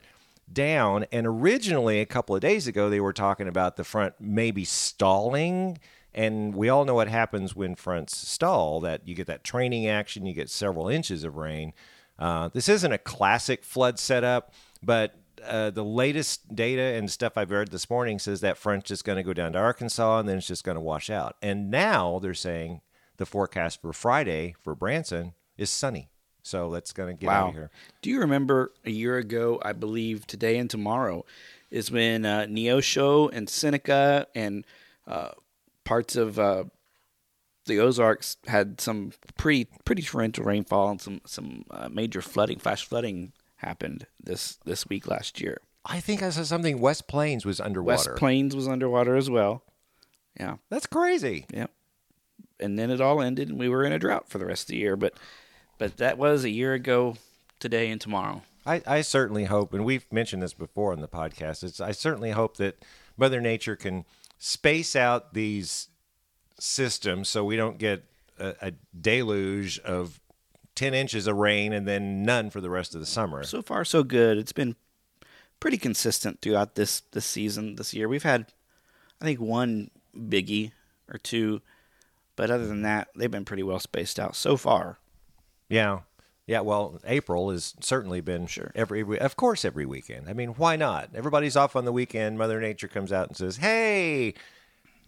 down. 0.52 1.06
And 1.12 1.28
originally, 1.28 2.00
a 2.00 2.06
couple 2.06 2.36
of 2.36 2.42
days 2.42 2.68
ago, 2.68 2.90
they 2.90 3.00
were 3.00 3.14
talking 3.14 3.48
about 3.48 3.76
the 3.76 3.84
front 3.84 4.16
maybe 4.20 4.64
stalling. 4.66 5.80
And 6.14 6.56
we 6.56 6.70
all 6.70 6.86
know 6.86 6.96
what 6.96 7.08
happens 7.08 7.56
when 7.56 7.76
fronts 7.76 8.18
stall 8.28 8.80
that 8.82 9.08
you 9.08 9.14
get 9.14 9.28
that 9.28 9.44
training 9.44 9.88
action, 9.88 10.26
you 10.26 10.34
get 10.34 10.50
several 10.50 10.88
inches 10.88 11.24
of 11.24 11.36
rain. 11.36 11.74
Uh, 12.18 12.50
this 12.50 12.68
isn't 12.68 12.92
a 12.92 12.98
classic 12.98 13.64
flood 13.64 14.00
setup, 14.00 14.54
but 14.82 15.16
uh, 15.46 15.70
the 15.70 15.84
latest 15.84 16.56
data 16.56 16.82
and 16.82 17.12
stuff 17.12 17.38
I've 17.38 17.52
read 17.52 17.70
this 17.70 17.90
morning 17.90 18.18
says 18.20 18.42
that 18.42 18.58
front 18.58 18.90
is 18.90 19.02
going 19.02 19.18
to 19.18 19.24
go 19.24 19.34
down 19.34 19.54
to 19.54 19.60
Arkansas 19.60 20.20
and 20.20 20.28
then 20.28 20.38
it's 20.38 20.48
just 20.48 20.64
going 20.64 20.76
to 20.76 20.82
wash 20.82 21.10
out. 21.10 21.36
And 21.42 21.70
now 21.70 22.20
they're 22.20 22.34
saying 22.34 22.82
the 23.18 23.26
forecast 23.26 23.82
for 23.82 23.94
Friday 23.94 24.56
for 24.60 24.74
Branson 24.76 25.34
is 25.58 25.70
sunny. 25.70 26.10
So 26.48 26.72
that's 26.72 26.94
going 26.94 27.16
to 27.16 27.20
get 27.20 27.30
out 27.30 27.50
of 27.50 27.54
here. 27.56 27.70
Do 28.02 28.10
you 28.10 28.22
remember 28.22 28.72
a 28.86 28.90
year 28.90 29.18
ago, 29.18 29.60
I 29.64 29.74
believe 29.74 30.26
today 30.26 30.58
and 30.58 30.70
tomorrow 30.70 31.26
is 31.70 31.92
when 31.92 32.26
uh, 32.26 32.46
Neosho 32.50 33.30
and 33.34 33.50
Seneca 33.50 34.28
and 34.34 34.66
uh, 35.06 35.32
parts 35.84 36.16
of 36.16 36.40
uh, 36.40 36.64
the 37.66 37.80
Ozarks 37.80 38.38
had 38.48 38.80
some 38.80 39.12
pretty 39.36 39.68
pretty 39.84 40.02
torrential 40.02 40.46
rainfall 40.46 40.90
and 40.92 41.02
some 41.02 41.20
some 41.26 41.66
uh, 41.70 41.90
major 41.90 42.22
flooding, 42.22 42.60
flash 42.60 42.86
flooding 42.86 43.34
happened 43.58 44.08
this 44.24 44.58
this 44.64 44.88
week 44.88 45.06
last 45.06 45.42
year. 45.42 45.60
I 45.84 46.00
think 46.00 46.24
I 46.24 46.30
saw 46.30 46.44
something. 46.44 46.80
West 46.80 47.08
Plains 47.10 47.46
was 47.46 47.60
underwater. 47.60 48.12
West 48.12 48.20
Plains 48.20 48.56
was 48.56 48.70
underwater 48.70 49.18
as 49.18 49.30
well. 49.30 49.64
Yeah, 50.40 50.58
That's 50.70 50.86
crazy. 50.86 51.46
yeah. 51.54 51.68
And 52.60 52.80
then 52.80 52.90
it 52.90 53.02
all 53.02 53.22
ended, 53.22 53.50
and 53.50 53.60
we 53.60 53.70
were 53.70 53.84
in 53.84 53.92
a 53.92 54.00
drought 54.00 54.30
for 54.30 54.38
the 54.38 54.46
rest 54.46 54.64
of 54.64 54.68
the 54.70 54.78
year. 54.78 54.96
But 54.96 55.14
but 55.78 55.98
that 55.98 56.18
was 56.18 56.44
a 56.44 56.50
year 56.50 56.74
ago 56.74 57.16
today 57.60 57.90
and 57.90 58.00
tomorrow. 58.00 58.44
I, 58.66 58.82
I 58.86 59.02
certainly 59.02 59.46
hope, 59.46 59.74
and 59.74 59.86
we've 59.86 60.12
mentioned 60.12 60.44
this 60.44 60.54
before 60.54 60.92
on 60.92 61.00
the 61.00 61.08
podcast. 61.08 61.64
It's 61.64 61.80
I 61.80 61.92
certainly 61.92 62.32
hope 62.32 62.58
that 62.58 62.84
Mother 63.16 63.40
Nature 63.40 63.76
can 63.76 64.06
space 64.38 64.96
out 64.96 65.34
these 65.34 65.88
systems 66.60 67.30
so 67.30 67.46
we 67.46 67.56
don't 67.56 67.78
get 67.78 68.04
a, 68.40 68.56
a 68.62 68.72
deluge 69.00 69.80
of 69.80 70.20
ten 70.76 70.94
inches 70.94 71.28
of 71.28 71.38
rain 71.38 71.74
and 71.74 71.88
then 71.88 72.24
none 72.24 72.50
for 72.50 72.62
the 72.62 72.70
rest 72.70 72.94
of 72.94 73.00
the 73.00 73.08
summer. 73.08 73.44
so 73.44 73.62
far 73.62 73.86
so 73.86 74.04
good. 74.04 74.38
It's 74.38 74.52
been 74.52 74.76
pretty 75.60 75.78
consistent 75.78 76.42
throughout 76.42 76.76
this 76.76 77.02
this 77.12 77.26
season 77.26 77.76
this 77.78 77.94
year. 77.94 78.08
We've 78.08 78.24
had 78.24 78.48
I 79.22 79.26
think 79.26 79.40
one 79.40 79.90
biggie 80.16 80.72
or 81.12 81.18
two, 81.18 81.62
but 82.36 82.52
other 82.52 82.68
than 82.68 82.82
that, 82.82 83.08
they've 83.16 83.32
been 83.32 83.46
pretty 83.46 83.64
well 83.64 83.80
spaced 83.80 84.20
out 84.20 84.36
so 84.36 84.58
far. 84.58 85.00
Yeah. 85.70 86.00
Yeah, 86.46 86.62
well, 86.62 87.02
April 87.06 87.50
has 87.52 87.74
certainly 87.82 88.22
been 88.22 88.48
Sure. 88.48 88.72
every 88.74 89.04
we- 89.04 89.20
of 89.20 89.36
course 89.36 89.66
every 89.66 89.86
weekend. 89.86 90.30
I 90.30 90.34
mean, 90.34 90.50
why 90.52 90.78
not? 90.78 91.10
Everybody's 91.14 91.58
off 91.58 91.76
on 91.76 91.84
the 91.84 91.92
weekend, 91.92 92.38
Mother 92.38 92.62
Nature 92.62 92.88
comes 92.88 93.12
out 93.12 93.28
and 93.28 93.36
says, 93.36 93.58
"Hey, 93.58 94.34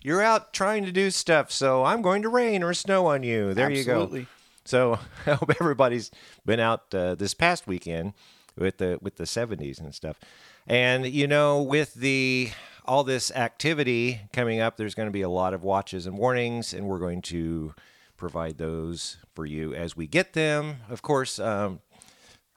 you're 0.01 0.21
out 0.21 0.53
trying 0.53 0.83
to 0.83 0.91
do 0.91 1.09
stuff, 1.11 1.49
so 1.49 1.85
I'm 1.85 2.01
going 2.01 2.21
to 2.23 2.29
rain 2.29 2.61
or 2.61 2.73
snow 2.73 3.05
on 3.07 3.23
you." 3.23 3.53
There 3.53 3.69
you 3.71 3.85
go. 3.85 4.25
So, 4.65 4.99
I 5.25 5.35
hope 5.35 5.49
everybody's 5.61 6.11
been 6.45 6.59
out 6.59 6.93
uh, 6.93 7.15
this 7.15 7.33
past 7.33 7.67
weekend 7.67 8.13
with 8.57 8.77
the 8.79 8.99
with 9.01 9.15
the 9.15 9.23
70s 9.23 9.79
and 9.79 9.95
stuff. 9.95 10.19
And 10.67 11.05
you 11.05 11.25
know, 11.25 11.61
with 11.61 11.93
the 11.93 12.49
all 12.83 13.05
this 13.05 13.31
activity 13.31 14.19
coming 14.33 14.59
up, 14.59 14.75
there's 14.75 14.93
going 14.95 15.07
to 15.07 15.13
be 15.13 15.21
a 15.21 15.29
lot 15.29 15.53
of 15.53 15.63
watches 15.63 16.05
and 16.05 16.17
warnings, 16.17 16.73
and 16.73 16.85
we're 16.85 16.99
going 16.99 17.21
to 17.21 17.73
provide 18.19 18.57
those 18.57 19.17
for 19.33 19.45
you 19.45 19.73
as 19.73 19.95
we 19.95 20.05
get 20.05 20.33
them. 20.33 20.77
Of 20.89 21.01
course, 21.01 21.39
um, 21.39 21.79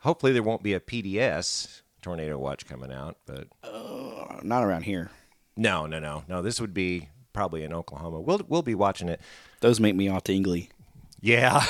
hopefully 0.00 0.33
there 0.33 0.42
won't 0.42 0.62
be 0.62 0.75
a 0.75 0.81
PDS 0.81 1.83
tornado 2.02 2.37
watch 2.38 2.66
coming 2.66 2.92
out, 2.92 3.16
but 3.26 3.47
Uh, 3.62 4.40
not 4.42 4.64
around 4.64 4.83
here. 4.83 5.11
no, 5.57 5.87
no, 5.87 5.99
no, 5.99 6.25
no. 6.28 6.42
This 6.42 6.61
would 6.61 6.75
be 6.75 7.09
probably 7.33 7.62
in 7.62 7.73
Oklahoma. 7.73 8.21
We'll 8.21 8.40
we'll 8.49 8.62
be 8.62 8.75
watching 8.75 9.09
it. 9.09 9.21
Those 9.61 9.81
make 9.81 9.95
me 9.95 10.09
all 10.09 10.21
tingly. 10.21 10.71
Yeah. 11.21 11.61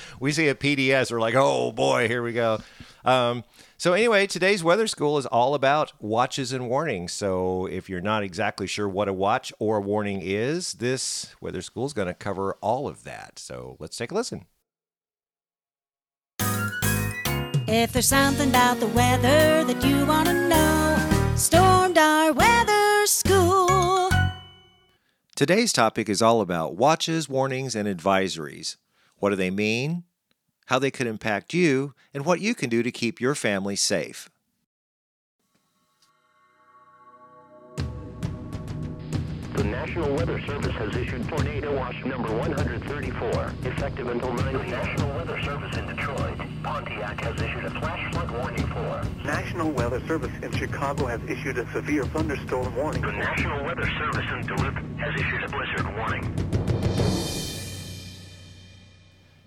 we 0.20 0.30
see 0.32 0.46
a 0.48 0.54
PDS, 0.54 1.10
we're 1.10 1.20
like, 1.20 1.34
oh 1.34 1.72
boy, 1.72 2.06
here 2.06 2.22
we 2.22 2.32
go. 2.32 2.60
Um, 3.04 3.44
so, 3.76 3.92
anyway, 3.92 4.26
today's 4.26 4.64
weather 4.64 4.86
school 4.86 5.18
is 5.18 5.26
all 5.26 5.54
about 5.54 5.92
watches 6.00 6.52
and 6.52 6.68
warnings. 6.68 7.12
So, 7.12 7.66
if 7.66 7.88
you're 7.88 8.00
not 8.00 8.22
exactly 8.22 8.66
sure 8.66 8.88
what 8.88 9.08
a 9.08 9.12
watch 9.12 9.52
or 9.58 9.78
a 9.78 9.80
warning 9.80 10.20
is, 10.22 10.74
this 10.74 11.34
weather 11.40 11.62
school 11.62 11.86
is 11.86 11.92
going 11.92 12.08
to 12.08 12.14
cover 12.14 12.54
all 12.60 12.88
of 12.88 13.04
that. 13.04 13.38
So, 13.38 13.76
let's 13.78 13.96
take 13.96 14.10
a 14.10 14.14
listen. 14.14 14.46
If 17.70 17.92
there's 17.92 18.08
something 18.08 18.48
about 18.48 18.80
the 18.80 18.86
weather 18.88 19.62
that 19.64 19.84
you 19.84 20.06
want 20.06 20.28
to 20.28 20.48
know, 20.48 20.96
Stormdar 21.34 22.34
weather 22.34 23.06
school. 23.06 24.10
Today's 25.36 25.72
topic 25.72 26.08
is 26.08 26.20
all 26.20 26.40
about 26.40 26.76
watches, 26.76 27.28
warnings, 27.28 27.76
and 27.76 27.86
advisories. 27.86 28.76
What 29.18 29.30
do 29.30 29.36
they 29.36 29.50
mean? 29.50 30.04
How 30.68 30.78
they 30.78 30.90
could 30.90 31.06
impact 31.06 31.54
you, 31.54 31.94
and 32.12 32.26
what 32.26 32.40
you 32.40 32.54
can 32.54 32.68
do 32.68 32.82
to 32.82 32.90
keep 32.90 33.22
your 33.22 33.34
family 33.34 33.74
safe. 33.74 34.28
The 39.54 39.64
National 39.64 40.14
Weather 40.14 40.38
Service 40.42 40.74
has 40.76 40.94
issued 40.94 41.26
tornado 41.26 41.74
watch 41.74 42.04
number 42.04 42.30
134, 42.36 43.54
effective 43.64 44.08
until 44.08 44.34
9 44.34 44.44
p.m. 44.44 44.52
The 44.52 44.76
National 44.76 45.16
Weather 45.16 45.42
Service 45.42 45.76
in 45.78 45.86
Detroit, 45.86 46.38
Pontiac 46.62 47.20
has 47.22 47.40
issued 47.40 47.64
a 47.64 47.70
flash 47.80 48.12
flood 48.12 48.30
warning 48.30 48.66
for. 48.66 49.02
National 49.24 49.70
Weather 49.70 50.06
Service 50.06 50.32
in 50.42 50.52
Chicago 50.52 51.06
has 51.06 51.22
issued 51.30 51.56
a 51.56 51.72
severe 51.72 52.04
thunderstorm 52.04 52.76
warning. 52.76 53.00
The 53.00 53.12
National 53.12 53.64
Weather 53.64 53.90
Service 53.98 54.30
in 54.32 54.46
Duluth 54.46 54.74
has 54.98 55.14
issued 55.18 55.44
a 55.44 55.48
blizzard 55.48 55.96
warning. 55.96 57.07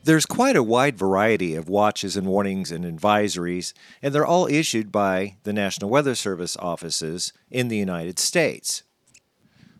There's 0.03 0.25
quite 0.25 0.55
a 0.55 0.63
wide 0.63 0.97
variety 0.97 1.53
of 1.53 1.69
watches 1.69 2.17
and 2.17 2.25
warnings 2.25 2.71
and 2.71 2.83
advisories, 2.83 3.71
and 4.01 4.15
they're 4.15 4.25
all 4.25 4.47
issued 4.47 4.91
by 4.91 5.37
the 5.43 5.53
National 5.53 5.91
Weather 5.91 6.15
Service 6.15 6.57
offices 6.57 7.33
in 7.51 7.67
the 7.67 7.77
United 7.77 8.17
States. 8.17 8.81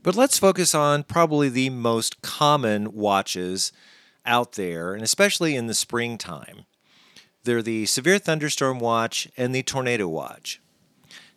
But 0.04 0.16
let's 0.16 0.38
focus 0.38 0.76
on 0.76 1.04
probably 1.04 1.50
the 1.50 1.72
most 1.72 2.22
common 2.22 2.94
watches 2.94 3.72
out 4.24 4.52
there, 4.52 4.94
and 4.94 5.02
especially 5.02 5.56
in 5.56 5.66
the 5.66 5.74
springtime. 5.74 6.66
They're 7.44 7.64
the 7.64 7.88
Severe 7.88 8.20
Thunderstorm 8.20 8.78
Watch 8.78 9.28
and 9.36 9.56
the 9.56 9.64
Tornado 9.64 10.08
Watch. 10.08 10.62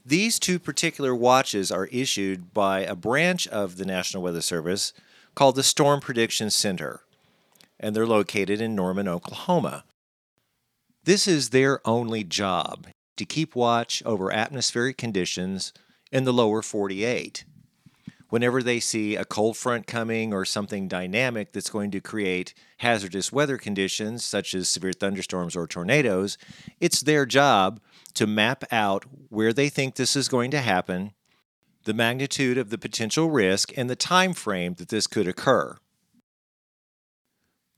These 0.04 0.38
two 0.38 0.58
particular 0.58 1.14
watches 1.14 1.70
are 1.72 1.86
issued 1.86 2.52
by 2.52 2.80
a 2.80 2.94
branch 2.94 3.48
of 3.48 3.78
the 3.78 3.86
National 3.86 4.22
Weather 4.22 4.42
Service 4.42 4.92
called 5.34 5.56
the 5.56 5.62
Storm 5.62 6.00
Prediction 6.00 6.50
Center 6.50 7.03
and 7.78 7.94
they're 7.94 8.06
located 8.06 8.60
in 8.60 8.74
Norman, 8.74 9.08
Oklahoma. 9.08 9.84
This 11.04 11.28
is 11.28 11.50
their 11.50 11.86
only 11.86 12.24
job 12.24 12.86
to 13.16 13.24
keep 13.24 13.54
watch 13.54 14.02
over 14.06 14.32
atmospheric 14.32 14.96
conditions 14.96 15.72
in 16.10 16.24
the 16.24 16.32
lower 16.32 16.62
48. 16.62 17.44
Whenever 18.30 18.62
they 18.62 18.80
see 18.80 19.14
a 19.14 19.24
cold 19.24 19.56
front 19.56 19.86
coming 19.86 20.32
or 20.32 20.44
something 20.44 20.88
dynamic 20.88 21.52
that's 21.52 21.70
going 21.70 21.90
to 21.90 22.00
create 22.00 22.54
hazardous 22.78 23.30
weather 23.30 23.58
conditions, 23.58 24.24
such 24.24 24.54
as 24.54 24.68
severe 24.68 24.92
thunderstorms 24.92 25.54
or 25.54 25.66
tornadoes, 25.66 26.36
it's 26.80 27.00
their 27.00 27.26
job 27.26 27.80
to 28.14 28.26
map 28.26 28.64
out 28.72 29.04
where 29.28 29.52
they 29.52 29.68
think 29.68 29.94
this 29.94 30.16
is 30.16 30.28
going 30.28 30.50
to 30.50 30.60
happen, 30.60 31.12
the 31.84 31.94
magnitude 31.94 32.58
of 32.58 32.70
the 32.70 32.78
potential 32.78 33.30
risk, 33.30 33.76
and 33.76 33.88
the 33.88 33.94
time 33.94 34.32
frame 34.32 34.74
that 34.74 34.88
this 34.88 35.06
could 35.06 35.28
occur. 35.28 35.76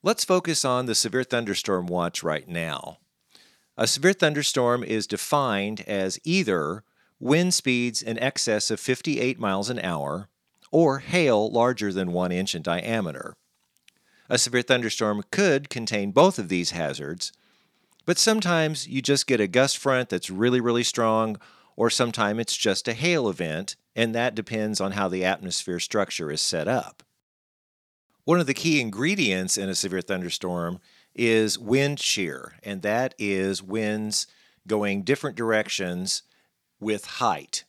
Let's 0.07 0.25
focus 0.25 0.65
on 0.65 0.87
the 0.87 0.95
severe 0.95 1.25
thunderstorm 1.25 1.89
watch 1.89 2.23
right 2.23 2.47
now. 2.47 2.99
A 3.77 3.89
severe 3.89 4.13
thunderstorm 4.13 4.85
is 4.85 5.05
defined 5.05 5.81
as 5.81 6.21
either 6.23 6.85
wind 7.19 7.55
speeds 7.55 8.03
in 8.03 8.17
excess 8.21 8.71
of 8.71 8.79
58 8.79 9.41
miles 9.41 9.69
an 9.69 9.81
hour 9.81 10.29
or 10.71 11.01
hail 11.01 11.51
larger 11.51 11.93
than 11.93 12.13
one 12.13 12.31
inch 12.31 12.55
in 12.55 12.63
diameter. 12.63 13.35
A 14.29 14.39
severe 14.39 14.63
thunderstorm 14.63 15.25
could 15.33 15.71
contain 15.71 16.13
both 16.13 16.39
of 16.39 16.49
these 16.49 16.71
hazards, 16.71 17.33
but 18.05 18.17
sometimes 18.17 18.87
you 18.87 19.03
just 19.03 19.27
get 19.27 19.41
a 19.41 19.49
gust 19.49 19.77
front 19.77 20.09
that's 20.09 20.31
really, 20.31 20.61
really 20.61 20.85
strong, 20.85 21.37
or 21.75 21.91
sometimes 21.91 22.39
it's 22.39 22.57
just 22.57 22.87
a 22.87 22.95
hail 22.95 23.29
event, 23.29 23.75
and 23.97 24.15
that 24.15 24.37
depends 24.37 24.81
on 24.81 24.93
how 24.93 25.09
the 25.09 25.25
atmosphere 25.25 25.81
structure 25.81 26.31
is 26.31 26.41
set 26.41 26.69
up. 26.69 27.03
One 28.27 28.41
of 28.41 28.49
the 28.49 28.55
key 28.55 28.81
ingredients 28.81 29.57
in 29.57 29.69
a 29.69 29.75
severe 29.77 30.01
thunderstorm 30.01 30.81
is 31.15 31.61
wind 31.61 32.01
shear, 32.01 32.55
and 32.65 32.83
that 32.83 33.15
is 33.21 33.63
winds 33.63 34.27
going 34.67 35.05
different 35.05 35.37
directions 35.37 36.25
with 36.81 37.05
height. 37.05 37.63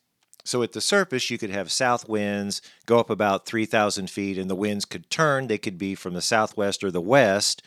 So 0.43 0.63
at 0.63 0.71
the 0.71 0.81
surface, 0.81 1.29
you 1.29 1.37
could 1.37 1.51
have 1.51 1.71
south 1.71 2.09
winds 2.09 2.63
go 2.87 2.97
up 2.97 3.11
about 3.11 3.45
3,000 3.45 4.09
feet, 4.09 4.39
and 4.39 4.49
the 4.49 4.55
winds 4.55 4.83
could 4.83 5.11
turn. 5.11 5.45
They 5.45 5.59
could 5.59 5.77
be 5.77 5.93
from 5.93 6.15
the 6.15 6.23
southwest 6.23 6.83
or 6.83 6.89
the 6.89 7.01
west, 7.01 7.61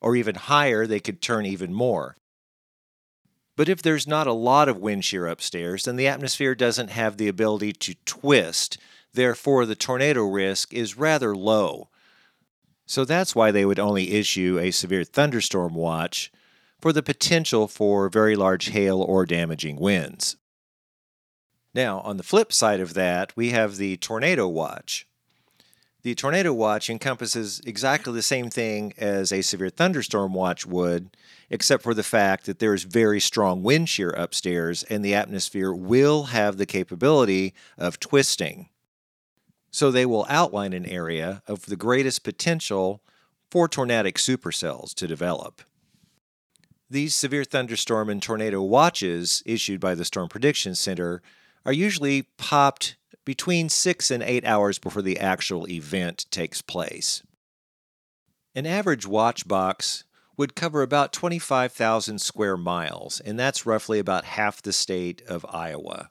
or 0.00 0.16
even 0.16 0.36
higher, 0.36 0.86
they 0.86 1.00
could 1.00 1.20
turn 1.20 1.44
even 1.44 1.74
more. 1.74 2.16
But 3.58 3.68
if 3.68 3.82
there's 3.82 4.06
not 4.06 4.26
a 4.26 4.32
lot 4.32 4.70
of 4.70 4.78
wind 4.78 5.04
shear 5.04 5.26
upstairs, 5.26 5.84
then 5.84 5.96
the 5.96 6.08
atmosphere 6.08 6.54
doesn't 6.54 6.88
have 6.88 7.18
the 7.18 7.28
ability 7.28 7.74
to 7.74 7.94
twist. 8.06 8.78
Therefore, 9.12 9.66
the 9.66 9.76
tornado 9.76 10.22
risk 10.22 10.72
is 10.72 10.96
rather 10.96 11.36
low. 11.36 11.90
So 12.86 13.04
that's 13.04 13.34
why 13.34 13.50
they 13.50 13.66
would 13.66 13.80
only 13.80 14.12
issue 14.12 14.58
a 14.60 14.70
severe 14.70 15.04
thunderstorm 15.04 15.74
watch 15.74 16.32
for 16.80 16.92
the 16.92 17.02
potential 17.02 17.66
for 17.66 18.08
very 18.08 18.36
large 18.36 18.66
hail 18.66 19.02
or 19.02 19.26
damaging 19.26 19.76
winds. 19.76 20.36
Now, 21.74 22.00
on 22.00 22.16
the 22.16 22.22
flip 22.22 22.52
side 22.52 22.80
of 22.80 22.94
that, 22.94 23.36
we 23.36 23.50
have 23.50 23.76
the 23.76 23.96
tornado 23.98 24.48
watch. 24.48 25.06
The 26.02 26.14
tornado 26.14 26.52
watch 26.52 26.88
encompasses 26.88 27.60
exactly 27.66 28.12
the 28.12 28.22
same 28.22 28.48
thing 28.48 28.94
as 28.96 29.32
a 29.32 29.42
severe 29.42 29.70
thunderstorm 29.70 30.32
watch 30.32 30.64
would, 30.64 31.16
except 31.50 31.82
for 31.82 31.94
the 31.94 32.04
fact 32.04 32.46
that 32.46 32.60
there 32.60 32.72
is 32.74 32.84
very 32.84 33.18
strong 33.18 33.64
wind 33.64 33.88
shear 33.88 34.10
upstairs 34.10 34.84
and 34.84 35.04
the 35.04 35.14
atmosphere 35.14 35.72
will 35.72 36.24
have 36.24 36.56
the 36.56 36.66
capability 36.66 37.52
of 37.76 37.98
twisting. 37.98 38.68
So 39.76 39.90
they 39.90 40.06
will 40.06 40.24
outline 40.30 40.72
an 40.72 40.86
area 40.86 41.42
of 41.46 41.66
the 41.66 41.76
greatest 41.76 42.24
potential 42.24 43.02
for 43.50 43.68
tornadic 43.68 44.14
supercells 44.16 44.94
to 44.94 45.06
develop. 45.06 45.60
These 46.88 47.14
severe 47.14 47.44
thunderstorm 47.44 48.08
and 48.08 48.22
tornado 48.22 48.62
watches 48.62 49.42
issued 49.44 49.78
by 49.78 49.94
the 49.94 50.06
Storm 50.06 50.30
Prediction 50.30 50.74
Center 50.74 51.20
are 51.66 51.74
usually 51.74 52.22
popped 52.38 52.96
between 53.26 53.68
six 53.68 54.10
and 54.10 54.22
eight 54.22 54.46
hours 54.46 54.78
before 54.78 55.02
the 55.02 55.20
actual 55.20 55.68
event 55.68 56.24
takes 56.30 56.62
place. 56.62 57.22
An 58.54 58.64
average 58.64 59.06
watch 59.06 59.46
box 59.46 60.04
would 60.38 60.56
cover 60.56 60.80
about 60.80 61.12
25,000 61.12 62.18
square 62.18 62.56
miles, 62.56 63.20
and 63.20 63.38
that's 63.38 63.66
roughly 63.66 63.98
about 63.98 64.24
half 64.24 64.62
the 64.62 64.72
state 64.72 65.20
of 65.28 65.44
Iowa. 65.50 66.08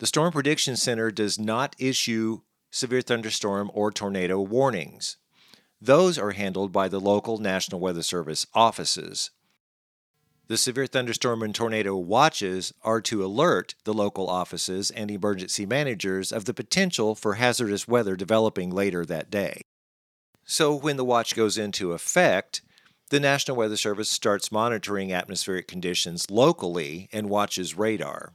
The 0.00 0.06
Storm 0.06 0.32
Prediction 0.32 0.76
Center 0.76 1.10
does 1.10 1.38
not 1.38 1.76
issue 1.78 2.40
severe 2.70 3.02
thunderstorm 3.02 3.70
or 3.74 3.92
tornado 3.92 4.40
warnings. 4.40 5.18
Those 5.78 6.16
are 6.18 6.30
handled 6.30 6.72
by 6.72 6.88
the 6.88 6.98
local 6.98 7.36
National 7.36 7.82
Weather 7.82 8.02
Service 8.02 8.46
offices. 8.54 9.30
The 10.46 10.56
severe 10.56 10.86
thunderstorm 10.86 11.42
and 11.42 11.54
tornado 11.54 11.96
watches 11.96 12.72
are 12.80 13.02
to 13.02 13.22
alert 13.22 13.74
the 13.84 13.92
local 13.92 14.26
offices 14.26 14.90
and 14.90 15.10
emergency 15.10 15.66
managers 15.66 16.32
of 16.32 16.46
the 16.46 16.54
potential 16.54 17.14
for 17.14 17.34
hazardous 17.34 17.86
weather 17.86 18.16
developing 18.16 18.70
later 18.70 19.04
that 19.04 19.30
day. 19.30 19.60
So, 20.46 20.74
when 20.74 20.96
the 20.96 21.04
watch 21.04 21.36
goes 21.36 21.58
into 21.58 21.92
effect, 21.92 22.62
the 23.10 23.20
National 23.20 23.58
Weather 23.58 23.76
Service 23.76 24.10
starts 24.10 24.50
monitoring 24.50 25.12
atmospheric 25.12 25.68
conditions 25.68 26.30
locally 26.30 27.10
and 27.12 27.28
watches 27.28 27.76
radar. 27.76 28.32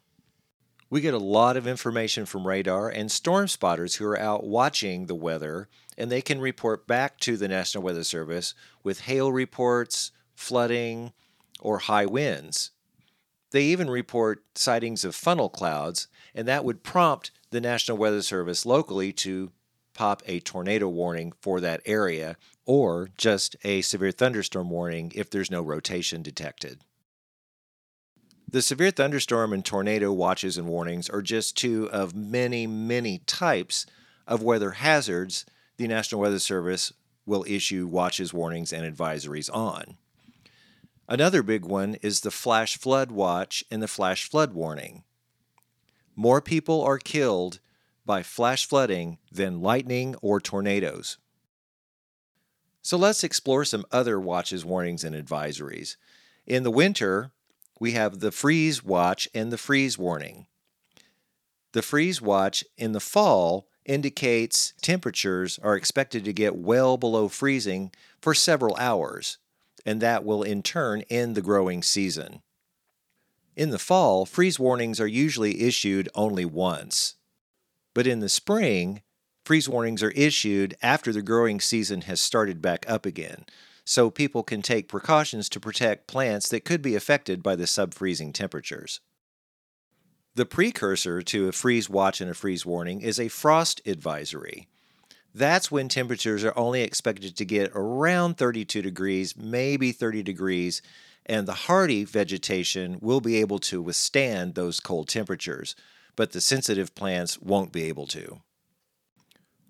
We 0.89 1.01
get 1.01 1.15
a 1.15 1.20
lot 1.20 1.58
of 1.58 1.65
information 1.65 2.25
from 2.25 2.46
radar 2.46 2.89
and 2.89 3.12
storm 3.12 3.48
spotters 3.48 3.96
who 3.96 4.06
are 4.06 4.20
out 4.20 4.46
watching 4.46 5.08
the 5.08 5.15
weather, 5.15 5.68
and 5.98 6.12
they 6.12 6.22
can 6.22 6.39
report 6.39 6.86
back 6.86 7.20
to 7.22 7.38
the 7.38 7.48
National 7.48 7.84
Weather 7.84 8.04
Service 8.04 8.54
with 8.84 9.01
hail 9.01 9.32
reports, 9.32 10.12
flooding, 10.36 11.12
or 11.60 11.80
high 11.80 12.06
winds. 12.06 12.72
They 13.50 13.63
even 13.63 13.89
report 13.89 14.44
sightings 14.54 15.04
of 15.04 15.15
funnel 15.15 15.50
clouds, 15.50 16.08
and 16.36 16.48
that 16.48 16.63
would 16.63 16.84
prompt 16.84 17.32
the 17.50 17.62
National 17.62 17.98
Weather 17.98 18.22
Service 18.22 18.65
locally 18.65 19.12
to 19.13 19.51
pop 19.96 20.22
a 20.27 20.39
tornado 20.42 20.88
warning 20.88 21.34
for 21.42 21.60
that 21.62 21.82
area 21.86 22.36
or 22.65 23.10
just 23.18 23.56
a 23.63 23.82
severe 23.82 24.12
thunderstorm 24.12 24.70
warning 24.70 25.12
if 25.15 25.30
there's 25.30 25.50
no 25.50 25.62
rotation 25.62 26.22
detected. 26.22 26.82
The 28.55 28.62
severe 28.62 28.89
thunderstorm 28.89 29.51
and 29.51 29.65
tornado 29.65 30.13
watches 30.13 30.57
and 30.57 30.65
warnings 30.65 31.09
are 31.09 31.21
just 31.21 31.57
two 31.57 31.89
of 31.91 32.15
many, 32.15 32.65
many 32.65 33.17
types 33.17 33.85
of 34.25 34.41
weather 34.41 34.71
hazards 34.71 35.45
the 35.75 35.89
National 35.89 36.21
Weather 36.21 36.39
Service 36.39 36.93
will 37.25 37.43
issue 37.50 37.85
watches, 37.85 38.33
warnings, 38.33 38.71
and 38.71 38.85
advisories 38.85 39.53
on. 39.53 39.97
Another 41.09 41.43
big 41.43 41.65
one 41.65 41.95
is 41.95 42.21
the 42.21 42.31
flash 42.31 42.77
flood 42.77 43.12
watch 43.12 43.65
and 43.69 43.83
the 43.83 43.89
flash 43.89 44.24
flood 44.24 44.53
warning. 44.53 45.03
More 46.15 46.39
people 46.39 46.81
are 46.81 46.97
killed 46.97 47.59
by 48.05 48.24
flash 48.24 48.65
flooding 48.65 49.17
than 49.29 49.62
lightning 49.62 50.15
or 50.21 50.39
tornadoes. 50.39 51.17
So 52.81 52.95
let's 52.95 53.21
explore 53.21 53.65
some 53.65 53.84
other 53.91 54.17
watches, 54.17 54.63
warnings, 54.63 55.03
and 55.03 55.13
advisories. 55.13 55.97
In 56.47 56.63
the 56.63 56.71
winter, 56.71 57.34
we 57.79 57.91
have 57.91 58.19
the 58.19 58.31
freeze 58.31 58.83
watch 58.83 59.27
and 59.33 59.51
the 59.51 59.57
freeze 59.57 59.97
warning. 59.97 60.47
The 61.73 61.81
freeze 61.81 62.21
watch 62.21 62.63
in 62.77 62.93
the 62.93 62.99
fall 62.99 63.67
indicates 63.85 64.73
temperatures 64.81 65.59
are 65.61 65.75
expected 65.75 66.25
to 66.25 66.33
get 66.33 66.55
well 66.55 66.97
below 66.97 67.27
freezing 67.27 67.91
for 68.21 68.33
several 68.33 68.75
hours 68.77 69.38
and 69.85 70.01
that 70.01 70.25
will 70.25 70.43
in 70.43 70.63
turn 70.63 71.03
end 71.09 71.35
the 71.35 71.41
growing 71.41 71.83
season. 71.83 72.41
In 73.55 73.69
the 73.69 73.79
fall, 73.79 74.25
freeze 74.25 74.59
warnings 74.59 74.99
are 74.99 75.07
usually 75.07 75.61
issued 75.61 76.09
only 76.15 76.43
once. 76.43 77.15
But 77.93 78.07
in 78.07 78.19
the 78.19 78.27
spring, 78.27 79.01
freeze 79.45 79.69
warnings 79.69 80.03
are 80.03 80.11
issued 80.11 80.75
after 80.81 81.13
the 81.13 81.21
growing 81.21 81.61
season 81.61 82.01
has 82.01 82.19
started 82.19 82.61
back 82.61 82.85
up 82.89 83.05
again, 83.05 83.45
so 83.86 84.10
people 84.10 84.43
can 84.43 84.62
take 84.62 84.89
precautions 84.89 85.48
to 85.48 85.60
protect 85.60 86.08
plants 86.08 86.50
that 86.50 86.65
could 86.65 86.82
be 86.82 86.95
affected 86.95 87.41
by 87.41 87.56
the 87.56 87.67
sub-freezing 87.67 88.34
temperatures. 88.34 89.00
The 90.34 90.45
precursor 90.45 91.21
to 91.21 91.48
a 91.48 91.54
freeze 91.54 91.89
watch 91.89 92.19
and 92.19 92.30
a 92.30 92.34
freeze 92.34 92.65
warning 92.65 93.00
is 93.00 93.19
a 93.19 93.30
frost 93.30 93.82
advisory. 93.86 94.67
That's 95.34 95.71
when 95.71 95.88
temperatures 95.88 96.43
are 96.43 96.58
only 96.58 96.82
expected 96.82 97.38
to 97.38 97.45
get 97.45 97.71
around 97.76 98.38
32 98.38 98.82
degrees, 98.82 99.38
maybe 99.38 99.91
30 99.91 100.24
degrees, 100.24 100.82
and 101.26 101.48
the 101.48 101.54
hardy 101.54 102.04
vegetation 102.04 102.98
will 103.02 103.21
be 103.21 103.38
able 103.38 103.60
to 103.60 103.82
withstand 103.82 104.56
those 104.56 104.80
cold 104.80 105.08
temperatures, 105.08 105.76
but 106.15 106.32
the 106.32 106.41
sensitive 106.41 106.95
plants 106.95 107.39
won't 107.39 107.71
be 107.71 107.84
able 107.84 108.08
to. 108.08 108.41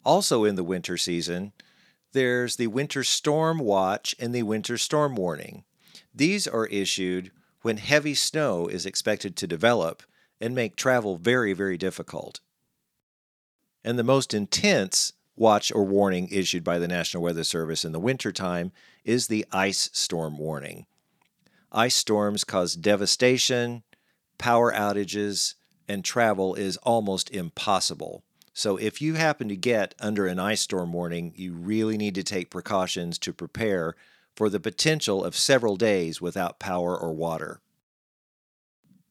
Also, 0.04 0.44
in 0.44 0.56
the 0.56 0.64
winter 0.64 0.98
season, 0.98 1.52
there's 2.16 2.56
the 2.56 2.68
winter 2.68 3.04
storm 3.04 3.60
watch 3.60 4.16
and 4.18 4.34
the 4.34 4.44
winter 4.44 4.78
storm 4.78 5.16
warning. 5.16 5.66
These 6.14 6.48
are 6.48 6.66
issued 6.68 7.30
when 7.62 7.76
heavy 7.76 8.14
snow 8.14 8.68
is 8.68 8.86
expected 8.86 9.36
to 9.36 9.48
develop 9.48 10.02
and 10.40 10.56
make 10.56 10.78
travel 10.78 11.18
very, 11.18 11.52
very 11.52 11.78
difficult. 11.78 12.40
And 13.84 14.00
the 14.00 14.04
most 14.04 14.34
intense 14.34 15.12
watch 15.36 15.74
or 15.76 15.84
warning 15.84 16.30
issued 16.32 16.64
by 16.64 16.80
the 16.80 16.88
National 16.88 17.22
Weather 17.22 17.44
Service 17.44 17.84
in 17.84 17.92
the 17.92 18.00
wintertime 18.00 18.72
is 19.04 19.28
the 19.28 19.46
ice 19.52 19.90
storm 19.92 20.38
warning. 20.38 20.86
Ice 21.74 21.96
storms 21.96 22.46
cause 22.46 22.78
devastation, 22.78 23.84
power 24.38 24.72
outages, 24.72 25.56
and 25.86 26.06
travel 26.06 26.56
is 26.56 26.78
almost 26.78 27.30
impossible. 27.30 28.24
So, 28.58 28.78
if 28.78 29.02
you 29.02 29.16
happen 29.16 29.50
to 29.50 29.56
get 29.56 29.94
under 30.00 30.26
an 30.26 30.40
ice 30.40 30.62
storm 30.62 30.94
warning, 30.94 31.34
you 31.36 31.54
really 31.54 31.98
need 31.98 32.16
to 32.16 32.24
take 32.24 32.50
precautions 32.50 33.20
to 33.20 33.34
prepare 33.34 33.96
for 34.34 34.50
the 34.50 34.62
potential 34.62 35.24
of 35.24 35.36
several 35.36 35.76
days 35.76 36.22
without 36.22 36.58
power 36.58 36.98
or 36.98 37.14
water. 37.14 37.60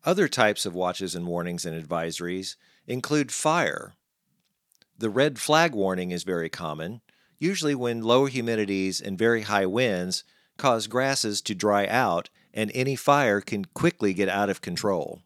Other 0.02 0.28
types 0.28 0.64
of 0.64 0.74
watches 0.74 1.14
and 1.14 1.26
warnings 1.26 1.66
and 1.66 1.80
advisories 1.80 2.56
include 2.86 3.30
fire, 3.30 3.92
the 4.96 5.10
red 5.10 5.38
flag 5.38 5.74
warning 5.74 6.12
is 6.12 6.22
very 6.22 6.48
common, 6.48 7.00
usually 7.38 7.74
when 7.74 8.02
low 8.02 8.28
humidities 8.28 9.02
and 9.02 9.18
very 9.18 9.42
high 9.42 9.66
winds 9.66 10.24
cause 10.56 10.86
grasses 10.86 11.42
to 11.42 11.54
dry 11.54 11.86
out 11.86 12.30
and 12.52 12.70
any 12.74 12.94
fire 12.94 13.40
can 13.40 13.64
quickly 13.64 14.14
get 14.14 14.28
out 14.28 14.48
of 14.48 14.60
control. 14.60 15.20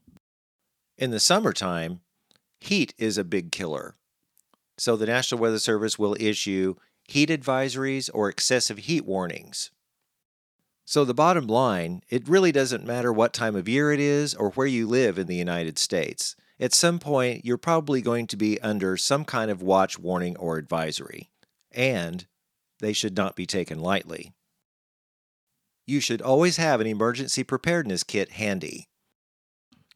In 0.96 1.10
the 1.10 1.20
summertime, 1.20 2.00
heat 2.58 2.94
is 2.96 3.18
a 3.18 3.24
big 3.24 3.52
killer. 3.52 3.94
So 4.78 4.96
the 4.96 5.06
National 5.06 5.40
Weather 5.40 5.58
Service 5.58 5.98
will 5.98 6.16
issue 6.18 6.76
heat 7.04 7.30
advisories 7.30 8.08
or 8.12 8.28
excessive 8.28 8.78
heat 8.78 9.04
warnings. 9.04 9.70
So, 10.84 11.04
the 11.04 11.12
bottom 11.12 11.46
line, 11.46 12.00
it 12.08 12.26
really 12.26 12.50
doesn't 12.50 12.86
matter 12.86 13.12
what 13.12 13.34
time 13.34 13.54
of 13.54 13.68
year 13.68 13.92
it 13.92 14.00
is 14.00 14.34
or 14.34 14.50
where 14.52 14.66
you 14.66 14.86
live 14.86 15.18
in 15.18 15.26
the 15.26 15.36
United 15.36 15.78
States 15.78 16.34
at 16.60 16.74
some 16.74 16.98
point 16.98 17.44
you're 17.44 17.58
probably 17.58 18.02
going 18.02 18.26
to 18.26 18.36
be 18.36 18.60
under 18.60 18.96
some 18.96 19.24
kind 19.24 19.50
of 19.50 19.62
watch 19.62 19.98
warning 19.98 20.36
or 20.36 20.58
advisory, 20.58 21.30
and 21.72 22.26
they 22.80 22.92
should 22.92 23.16
not 23.16 23.36
be 23.36 23.46
taken 23.46 23.80
lightly. 23.80 24.32
You 25.86 26.00
should 26.00 26.20
always 26.20 26.56
have 26.56 26.80
an 26.80 26.86
emergency 26.86 27.44
preparedness 27.44 28.02
kit 28.02 28.32
handy. 28.32 28.88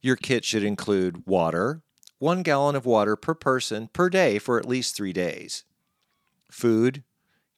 Your 0.01 0.15
kit 0.15 0.43
should 0.43 0.63
include 0.63 1.27
water, 1.27 1.81
one 2.23 2.41
gallon 2.41 2.73
of 2.73 2.85
water 2.85 3.17
per 3.17 3.33
person 3.33 3.89
per 3.91 4.09
day 4.09 4.39
for 4.39 4.57
at 4.57 4.65
least 4.65 4.95
three 4.95 5.11
days. 5.11 5.65
Food, 6.49 7.03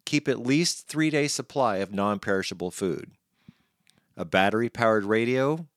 keep 0.06 0.28
at 0.28 0.40
least 0.40 0.88
three 0.88 1.12
day 1.12 1.28
supply 1.28 1.78
of 1.78 1.94
non 1.94 2.18
perishable 2.18 2.72
food. 2.72 3.12
A 4.18 4.26
battery 4.26 4.70
powered 4.70 5.06
radio, 5.06 5.68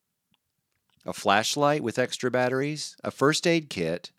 a 1.05 1.13
flashlight 1.13 1.83
with 1.83 1.99
extra 1.99 2.31
batteries, 2.31 2.97
a 3.05 3.11
first 3.11 3.47
aid 3.47 3.69
kit, 3.69 4.11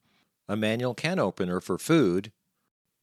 a 0.47 0.55
manual 0.55 0.93
can 0.93 1.17
opener 1.17 1.60
for 1.60 1.79
food, 1.79 2.32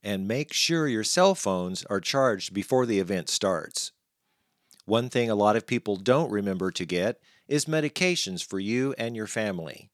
and 0.05 0.29
make 0.29 0.53
sure 0.53 0.87
your 0.87 1.03
cell 1.03 1.35
phones 1.35 1.85
are 1.87 1.99
charged 1.99 2.55
before 2.55 2.87
the 2.87 3.01
event 3.01 3.29
starts. 3.29 3.91
One 4.85 5.09
thing 5.09 5.31
a 5.31 5.35
lot 5.35 5.57
of 5.57 5.67
people 5.67 5.97
don't 5.97 6.31
remember 6.31 6.71
to 6.71 6.85
get 6.85 7.19
is 7.49 7.65
medications 7.65 8.45
for 8.45 8.61
you 8.61 8.95
and 8.97 9.17
your 9.17 9.27
family. 9.27 9.91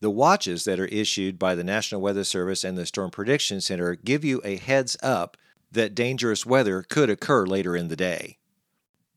The 0.00 0.10
watches 0.10 0.64
that 0.64 0.78
are 0.78 0.86
issued 0.86 1.38
by 1.38 1.54
the 1.54 1.64
National 1.64 2.00
Weather 2.00 2.24
Service 2.24 2.62
and 2.62 2.78
the 2.78 2.86
Storm 2.86 3.10
Prediction 3.10 3.60
Center 3.60 3.96
give 3.96 4.24
you 4.24 4.40
a 4.44 4.56
heads 4.56 4.96
up 5.02 5.36
that 5.72 5.94
dangerous 5.94 6.46
weather 6.46 6.82
could 6.82 7.10
occur 7.10 7.46
later 7.46 7.76
in 7.76 7.88
the 7.88 7.96
day. 7.96 8.38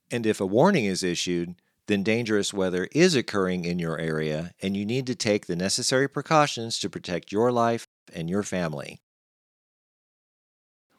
And 0.10 0.26
if 0.26 0.42
a 0.42 0.46
warning 0.46 0.86
is 0.86 1.04
issued, 1.04 1.56
then 1.88 2.04
dangerous 2.04 2.54
weather 2.54 2.88
is 2.92 3.16
occurring 3.16 3.66
in 3.66 3.80
your 3.80 4.00
area 4.00 4.54
and 4.62 4.76
you 4.76 4.86
need 4.86 5.08
to 5.08 5.16
take 5.16 5.46
the 5.46 5.56
necessary 5.56 6.08
precautions 6.08 6.80
to 6.80 6.90
protect 6.90 7.32
your 7.32 7.52
life 7.52 7.88
and 8.14 8.30
your 8.30 8.44
family. 8.44 9.02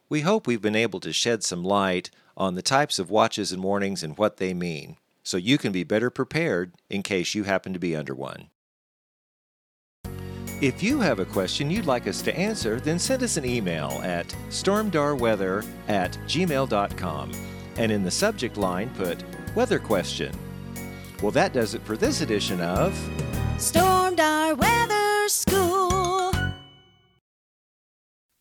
We 0.09 0.21
hope 0.21 0.47
we've 0.47 0.61
been 0.61 0.75
able 0.75 0.99
to 1.01 1.13
shed 1.13 1.43
some 1.43 1.63
light 1.63 2.09
on 2.37 2.55
the 2.55 2.61
types 2.61 2.99
of 2.99 3.09
watches 3.09 3.51
and 3.51 3.63
warnings 3.63 4.03
and 4.03 4.17
what 4.17 4.37
they 4.37 4.53
mean, 4.53 4.97
so 5.23 5.37
you 5.37 5.57
can 5.57 5.71
be 5.71 5.83
better 5.83 6.09
prepared 6.09 6.73
in 6.89 7.01
case 7.01 7.33
you 7.33 7.43
happen 7.43 7.73
to 7.73 7.79
be 7.79 7.95
under 7.95 8.13
one. 8.13 8.49
If 10.63 10.81
you 10.81 11.01
have 11.01 11.19
a 11.19 11.25
question 11.25 11.69
you'd 11.69 11.87
like 11.87 12.07
us 12.07 12.21
to 12.21 12.33
answer, 12.37 12.79
then 12.79 12.97
send 12.97 13.21
us 13.21 13.35
an 13.35 13.43
email 13.43 13.99
at 14.01 14.29
stormdarweather 14.47 15.67
at 15.89 16.13
gmail.com 16.25 17.31
and 17.75 17.91
in 17.91 18.01
the 18.01 18.09
subject 18.09 18.55
line 18.55 18.89
put 18.91 19.21
weather 19.55 19.77
question. 19.77 20.33
Well, 21.21 21.31
that 21.31 21.51
does 21.51 21.73
it 21.73 21.81
for 21.81 21.97
this 21.97 22.21
edition 22.21 22.61
of 22.61 22.93
Stormdar 23.57 24.57
Weather 24.57 25.27
School. 25.27 26.31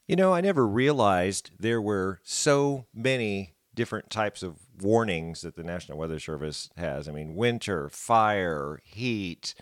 You 0.07 0.15
know, 0.15 0.33
I 0.33 0.43
never 0.43 0.65
realized 0.65 1.51
there 1.59 1.83
were 1.83 2.21
so 2.23 2.87
many 2.95 3.57
different 3.75 4.11
types 4.11 4.45
of 4.45 4.61
warnings 4.81 5.41
that 5.41 5.57
the 5.57 5.65
National 5.65 5.99
Weather 5.99 6.21
Service 6.21 6.71
has. 6.77 7.09
I 7.09 7.11
mean, 7.11 7.35
winter, 7.35 7.89
fire, 7.89 8.81
heat. 8.85 9.57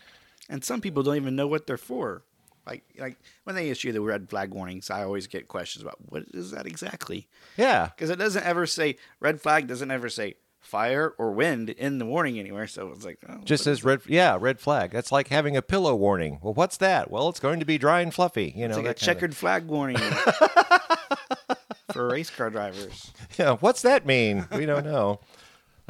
And 0.47 0.63
some 0.63 0.83
people 0.83 1.03
don't 1.03 1.17
even 1.17 1.37
know 1.37 1.47
what 1.47 1.67
they're 1.67 1.79
for. 1.79 2.25
Like 2.67 2.85
like 2.99 3.17
when 3.45 3.57
they 3.57 3.71
issue 3.71 3.93
the 3.93 4.01
red 4.01 4.29
flag 4.29 4.53
warnings, 4.53 4.91
I 4.91 5.03
always 5.03 5.27
get 5.27 5.49
questions 5.49 5.83
about 5.83 5.97
what 6.09 6.25
is 6.35 6.51
that 6.53 6.67
exactly? 6.67 7.27
Yeah. 7.57 7.87
Because 7.87 8.11
it 8.11 8.19
doesn't 8.19 8.45
ever 8.45 8.67
say 8.67 8.97
red 9.19 9.41
flag 9.41 9.67
doesn't 9.67 9.91
ever 9.91 10.09
say 10.09 10.35
fire 10.61 11.15
or 11.19 11.33
wind 11.33 11.71
in 11.71 11.99
the 11.99 12.05
warning 12.05 12.39
anywhere. 12.39 12.67
So 12.67 12.93
it's 12.93 13.05
like 13.05 13.19
oh, 13.29 13.39
Just 13.45 13.63
what 13.63 13.65
says 13.65 13.79
is 13.79 13.85
red, 13.85 14.01
yeah, 14.07 14.37
red 14.39 14.61
flag. 14.61 14.91
That's 14.93 15.11
like 15.11 15.29
having 15.29 15.57
a 15.57 15.63
pillow 15.63 15.95
warning. 15.97 16.39
Well, 16.43 16.55
what's 16.55 16.77
that? 16.77 17.11
Well, 17.11 17.29
it's 17.29 17.41
going 17.41 17.61
to 17.61 17.67
be 17.67 17.79
dry 17.79 18.03
and 18.03 18.13
fluffy. 18.13 18.53
You 18.55 18.69
know, 18.69 18.77
It's 18.77 18.77
like 18.77 18.85
a 18.85 18.89
that 18.89 19.01
kind 19.01 19.09
of- 19.09 19.17
checkered 19.17 19.37
flag 19.37 19.67
warning 19.67 19.97
for 21.93 22.09
race 22.09 22.31
car 22.31 22.51
drivers. 22.51 23.11
Yeah, 23.39 23.57
what's 23.57 23.83
that 23.83 24.07
mean? 24.07 24.47
We 24.53 24.67
don't 24.67 24.85
know. 24.85 25.21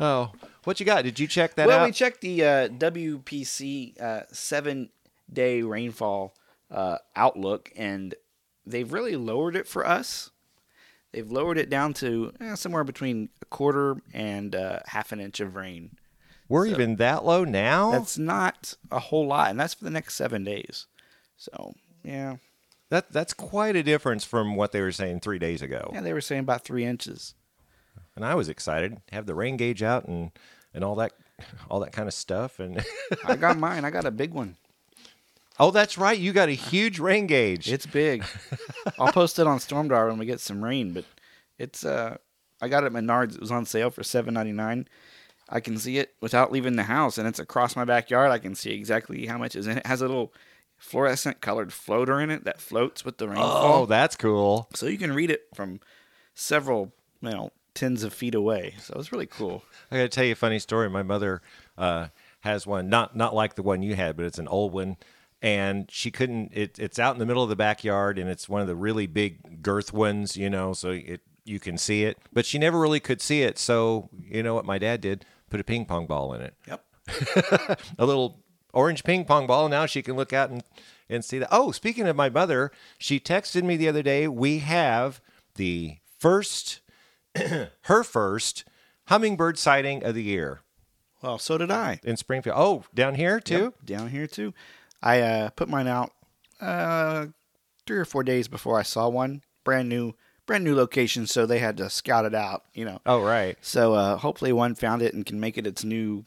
Oh, 0.02 0.33
what 0.64 0.80
you 0.80 0.87
got? 0.87 1.04
Did 1.04 1.20
you 1.20 1.26
check 1.26 1.56
that 1.56 1.66
well, 1.66 1.80
out? 1.80 1.85
we 1.85 1.92
checked 1.92 2.22
the 2.22 2.42
uh, 2.42 2.68
WPC 2.68 4.00
uh, 4.00 4.22
seven 4.33 4.88
day 5.30 5.61
rainfall 5.61 6.35
uh, 6.70 6.98
outlook, 7.16 7.72
and 7.76 8.14
they've 8.66 8.92
really 8.92 9.16
lowered 9.16 9.56
it 9.56 9.66
for 9.66 9.87
us. 9.87 10.30
They've 11.12 11.30
lowered 11.30 11.59
it 11.59 11.70
down 11.70 11.94
to 11.94 12.33
eh, 12.40 12.54
somewhere 12.54 12.85
between 12.85 13.30
a 13.42 13.46
quarter 13.46 13.96
and 14.14 14.54
uh, 14.54 14.80
half 14.87 15.12
an 15.12 15.20
inch 15.20 15.40
of 15.40 15.56
rain. 15.56 15.96
We're 16.48 16.66
even 16.66 16.96
that 16.96 17.24
low 17.24 17.44
now. 17.44 17.92
That's 17.92 18.18
not 18.18 18.74
a 18.90 18.98
whole 18.98 19.26
lot, 19.26 19.50
and 19.50 19.61
that's 19.61 19.74
for 19.74 19.85
the 19.85 19.90
next 19.90 20.16
seven 20.16 20.42
days. 20.42 20.87
So, 21.37 21.74
yeah. 22.02 22.37
that 22.88 23.12
that's 23.12 23.33
quite 23.33 23.76
a 23.76 23.85
difference 23.85 24.24
from 24.24 24.56
what 24.56 24.72
they 24.72 24.80
were 24.80 24.92
saying 24.92 25.20
three 25.20 25.38
days 25.38 25.62
ago. 25.62 25.90
Yeah, 25.92 26.00
they 26.00 26.12
were 26.12 26.20
saying 26.20 26.40
about 26.40 26.64
three 26.64 26.85
inches. 26.85 27.35
And 28.16 28.24
I 28.24 28.35
was 28.35 28.48
excited, 28.48 28.98
have 29.12 29.26
the 29.26 29.35
rain 29.35 29.56
gauge 29.56 29.83
out 29.83 30.06
and 30.06 30.33
and 30.74 30.85
all 30.85 30.96
that 30.96 31.12
all 31.70 31.80
that 31.80 31.92
kind 31.92 32.09
of 32.09 32.14
stuff. 32.14 32.59
And 32.59 32.85
I 33.24 33.37
got 33.37 33.59
mine. 33.59 33.85
I 33.85 33.90
got 33.90 34.04
a 34.04 34.11
big 34.11 34.33
one. 34.33 34.56
Oh, 35.61 35.70
that's 35.70 35.96
right, 35.96 36.18
you 36.18 36.33
got 36.33 36.49
a 36.49 36.53
huge 36.53 36.99
rain 36.99 37.27
gauge. 37.27 37.70
It's 37.70 37.87
big. 37.87 38.25
I'll 38.99 39.12
post 39.12 39.38
it 39.38 39.46
on 39.46 39.59
Stormdar 39.59 40.09
when 40.09 40.18
we 40.18 40.27
get 40.27 40.40
some 40.40 40.64
rain, 40.64 40.92
but 40.92 41.05
it's 41.59 41.85
uh 41.85 42.16
I 42.61 42.68
got 42.68 42.83
it 42.83 42.87
at 42.87 42.92
Menards. 42.92 43.35
It 43.35 43.40
was 43.40 43.53
on 43.53 43.64
sale 43.66 43.90
for 43.90 44.03
seven 44.03 44.35
ninety 44.35 44.53
nine. 44.53 44.88
I 45.49 45.61
can 45.61 45.79
see 45.79 45.99
it 45.99 46.14
without 46.20 46.53
leaving 46.53 46.77
the 46.77 46.85
house 46.85 47.18
and 47.18 47.27
it's 47.29 47.38
across 47.38 47.77
my 47.77 47.85
backyard. 47.85 48.31
I 48.31 48.38
can 48.38 48.55
see 48.55 48.70
exactly 48.70 49.27
how 49.27 49.38
much 49.38 49.55
is 49.57 49.66
in 49.66 49.77
it. 49.77 49.81
It 49.81 49.87
has 49.87 50.01
a 50.01 50.07
little 50.07 50.33
fluorescent 50.79 51.40
colored 51.40 51.73
floater 51.73 52.20
in 52.20 52.31
it 52.31 52.44
that 52.44 52.61
floats 52.61 53.05
with 53.05 53.18
the 53.18 53.29
rainfall. 53.29 53.83
oh, 53.83 53.87
that's 53.87 54.16
cool. 54.16 54.68
so 54.75 54.87
you 54.87 54.96
can 54.96 55.12
read 55.12 55.31
it 55.31 55.46
from 55.55 55.81
several, 56.35 56.92
you 57.20 57.31
know, 57.31 57.51
tens 57.75 58.03
of 58.03 58.14
feet 58.14 58.35
away. 58.35 58.75
So 58.81 58.94
it's 58.99 59.12
really 59.12 59.27
cool. 59.27 59.62
I 59.90 59.96
got 59.96 60.03
to 60.03 60.09
tell 60.09 60.25
you 60.25 60.33
a 60.33 60.37
funny 60.37 60.59
story. 60.59 60.88
My 60.88 61.03
mother 61.03 61.42
uh, 61.77 62.09
has 62.40 62.66
one, 62.66 62.88
not 62.88 63.14
not 63.16 63.35
like 63.35 63.55
the 63.55 63.62
one 63.62 63.83
you 63.83 63.94
had, 63.94 64.16
but 64.16 64.25
it's 64.25 64.38
an 64.38 64.49
old 64.49 64.73
one. 64.73 64.96
And 65.42 65.90
she 65.90 66.11
couldn't. 66.11 66.53
It, 66.55 66.79
it's 66.79 66.98
out 66.98 67.14
in 67.14 67.18
the 67.18 67.24
middle 67.26 67.42
of 67.42 67.48
the 67.48 67.57
backyard, 67.57 68.18
and 68.18 68.29
it's 68.29 68.48
one 68.48 68.61
of 68.61 68.66
the 68.66 68.76
really 68.76 69.07
big 69.07 69.62
girth 69.62 69.92
ones, 69.92 70.37
you 70.37 70.50
know, 70.50 70.72
so 70.74 70.90
it 70.90 71.22
you 71.44 71.59
can 71.59 71.79
see 71.79 72.05
it. 72.05 72.18
But 72.33 72.44
she 72.44 72.59
never 72.59 72.79
really 72.79 73.00
could 73.00 73.22
see 73.22 73.42
it. 73.42 73.59
So 73.59 74.11
you 74.22 74.42
know 74.42 74.55
what 74.55 74.66
my 74.66 74.79
dad 74.79 75.00
did? 75.00 75.24
Put 75.48 75.59
a 75.61 75.64
ping 75.64 75.87
pong 75.87 76.07
ball 76.07 76.35
in 76.35 76.42
it, 76.42 76.55
Yep. 76.68 76.85
a 77.98 78.05
little 78.07 78.40
orange 78.74 79.03
ping 79.03 79.24
pong 79.24 79.46
ball. 79.46 79.68
Now 79.68 79.87
she 79.87 80.03
can 80.03 80.14
look 80.14 80.33
out 80.35 80.50
and 80.50 80.62
and 81.09 81.24
see 81.24 81.38
that. 81.38 81.48
Oh, 81.50 81.72
speaking 81.72 82.07
of 82.07 82.14
my 82.16 82.29
mother, 82.29 82.70
she 82.98 83.18
texted 83.18 83.62
me 83.64 83.76
the 83.76 83.88
other 83.88 84.03
day. 84.03 84.29
We 84.29 84.59
have 84.59 85.20
the 85.57 85.96
first, 86.18 86.81
her 87.83 88.05
first 88.05 88.64
hummingbird 89.07 89.59
sighting 89.59 90.05
of 90.05 90.14
the 90.14 90.22
year 90.22 90.61
Well, 91.22 91.38
so 91.38 91.59
did 91.59 91.70
I. 91.70 91.98
in 92.05 92.16
Springfield. 92.16 92.55
Oh, 92.59 92.85
down 92.94 93.14
here 93.16 93.40
too. 93.40 93.59
Yep, 93.59 93.74
down 93.87 94.09
here 94.11 94.26
too. 94.29 94.55
I 95.03 95.21
uh, 95.21 95.51
put 95.51 95.69
mine 95.69 95.89
out 95.89 96.13
uh, 96.61 97.27
three 97.87 97.99
or 97.99 98.05
four 98.05 98.23
days 98.23 98.49
before 98.49 98.79
I 98.79 98.83
saw 98.83 99.09
one. 99.09 99.43
Brand 99.65 99.89
new, 99.89 100.15
brand 100.47 100.65
new 100.65 100.75
location, 100.75 101.27
so 101.27 101.47
they 101.47 101.59
had 101.59 101.77
to 101.79 101.91
scout 101.91 102.25
it 102.25 102.35
out. 102.35 102.65
You 102.75 102.85
know. 102.85 103.01
Oh, 103.07 103.23
right. 103.23 103.57
So 103.61 103.95
uh, 103.95 104.17
hopefully 104.17 104.53
one 104.53 104.75
found 104.75 105.03
it 105.03 105.15
and 105.15 105.25
can 105.25 105.41
make 105.41 105.59
it 105.59 105.67
its 105.67 105.85
new 105.85 106.25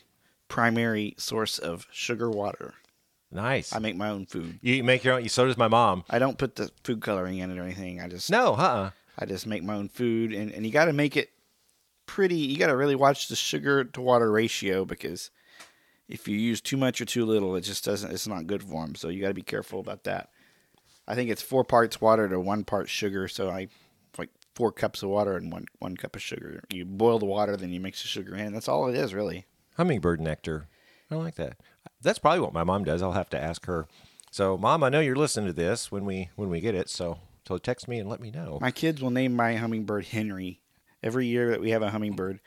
primary 0.47 1.15
source 1.17 1.57
of 1.57 1.87
sugar 1.91 2.29
water. 2.29 2.73
Nice. 3.31 3.73
I 3.73 3.79
make 3.79 3.95
my 3.95 4.09
own 4.09 4.27
food. 4.27 4.59
you 4.61 4.83
make 4.83 5.03
your 5.03 5.15
own. 5.15 5.27
So 5.27 5.45
does 5.45 5.57
my 5.57 5.67
mom. 5.67 6.03
I 6.09 6.19
don't 6.19 6.37
put 6.37 6.55
the 6.55 6.69
food 6.83 7.01
coloring 7.01 7.39
in 7.39 7.49
it 7.49 7.57
or 7.57 7.63
anything. 7.63 7.99
I 7.99 8.07
just 8.07 8.29
No, 8.29 8.53
uh-uh. 8.53 8.91
I 9.17 9.25
just 9.25 9.47
make 9.47 9.63
my 9.63 9.75
own 9.75 9.89
food, 9.89 10.33
and, 10.33 10.51
and 10.51 10.65
you 10.65 10.71
got 10.71 10.85
to 10.85 10.93
make 10.93 11.17
it 11.17 11.29
pretty. 12.05 12.35
You 12.37 12.57
got 12.57 12.67
to 12.67 12.75
really 12.75 12.95
watch 12.95 13.27
the 13.27 13.35
sugar 13.35 13.83
to 13.83 14.01
water 14.01 14.31
ratio 14.31 14.85
because 14.85 15.31
if 16.07 16.27
you 16.27 16.37
use 16.37 16.61
too 16.61 16.77
much 16.77 17.01
or 17.01 17.05
too 17.05 17.25
little, 17.25 17.55
it 17.55 17.61
just 17.61 17.85
doesn't. 17.85 18.11
It's 18.11 18.27
not 18.27 18.47
good 18.47 18.63
for 18.63 18.85
them. 18.85 18.95
So 18.95 19.09
you 19.09 19.21
got 19.21 19.29
to 19.29 19.33
be 19.33 19.41
careful 19.41 19.79
about 19.79 20.03
that. 20.03 20.29
I 21.07 21.15
think 21.15 21.29
it's 21.29 21.41
four 21.41 21.63
parts 21.63 21.99
water 21.99 22.27
to 22.29 22.39
one 22.39 22.63
part 22.63 22.89
sugar. 22.89 23.27
So 23.27 23.49
I 23.49 23.67
like 24.17 24.29
four 24.55 24.71
cups 24.71 25.03
of 25.03 25.09
water 25.09 25.35
and 25.35 25.51
one 25.51 25.65
one 25.79 25.97
cup 25.97 26.15
of 26.15 26.21
sugar. 26.21 26.63
You 26.71 26.85
boil 26.85 27.19
the 27.19 27.25
water, 27.25 27.57
then 27.57 27.71
you 27.71 27.79
mix 27.79 28.01
the 28.01 28.07
sugar 28.07 28.35
in. 28.35 28.53
That's 28.53 28.67
all 28.67 28.87
it 28.87 28.95
is, 28.95 29.13
really. 29.13 29.45
Hummingbird 29.77 30.21
nectar. 30.21 30.67
I 31.09 31.15
like 31.15 31.35
that. 31.35 31.57
That's 32.01 32.19
probably 32.19 32.39
what 32.39 32.53
my 32.53 32.63
mom 32.63 32.83
does. 32.83 33.01
I'll 33.01 33.13
have 33.13 33.29
to 33.31 33.41
ask 33.41 33.65
her. 33.65 33.87
So, 34.31 34.57
mom, 34.57 34.83
I 34.83 34.89
know 34.89 34.99
you're 34.99 35.15
listening 35.15 35.47
to 35.47 35.53
this 35.53 35.91
when 35.91 36.05
we 36.05 36.29
when 36.35 36.49
we 36.49 36.59
get 36.59 36.75
it. 36.75 36.89
So, 36.89 37.19
so 37.47 37.57
text 37.57 37.87
me 37.87 37.99
and 37.99 38.09
let 38.09 38.19
me 38.19 38.31
know. 38.31 38.57
My 38.61 38.71
kids 38.71 39.01
will 39.01 39.11
name 39.11 39.35
my 39.35 39.55
hummingbird 39.55 40.05
Henry. 40.05 40.61
Every 41.01 41.27
year 41.27 41.51
that 41.51 41.59
we 41.59 41.71
have 41.71 41.81
a 41.81 41.89
hummingbird, 41.91 42.39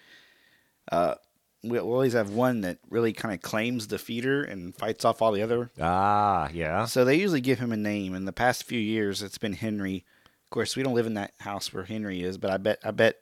uh, 0.90 1.16
we'll 1.62 1.85
always 1.85 2.12
have 2.12 2.31
one 2.31 2.61
that 2.62 2.79
really 2.90 3.12
kind 3.12 3.35
of 3.35 3.40
claims 3.42 3.88
the 3.88 3.99
feeder 3.99 4.42
and 4.45 4.75
fights 4.77 5.05
off 5.05 5.21
all 5.23 5.33
the 5.33 5.42
other. 5.42 5.71
Ah, 5.81 6.49
yeah. 6.53 6.85
So 6.87 7.05
they 7.05 7.16
usually 7.16 7.40
give 7.40 7.59
him 7.59 7.73
a 7.73 7.77
name. 7.77 8.14
In 8.14 8.25
the 8.25 8.33
past 8.33 8.64
few 8.64 8.79
years, 8.81 9.23
it's 9.23 9.38
been 9.38 9.55
Henry. 9.55 10.05
Of 10.45 10.51
course, 10.51 10.77
we 10.77 10.83
don't 10.83 10.95
live 10.95 11.07
in 11.07 11.14
that 11.14 11.33
house 11.40 11.73
where 11.73 11.85
Henry 11.85 12.23
is, 12.23 12.38
but 12.38 12.51
I 12.51 12.57
bet 12.57 12.79
I 12.85 12.90
bet 12.92 13.16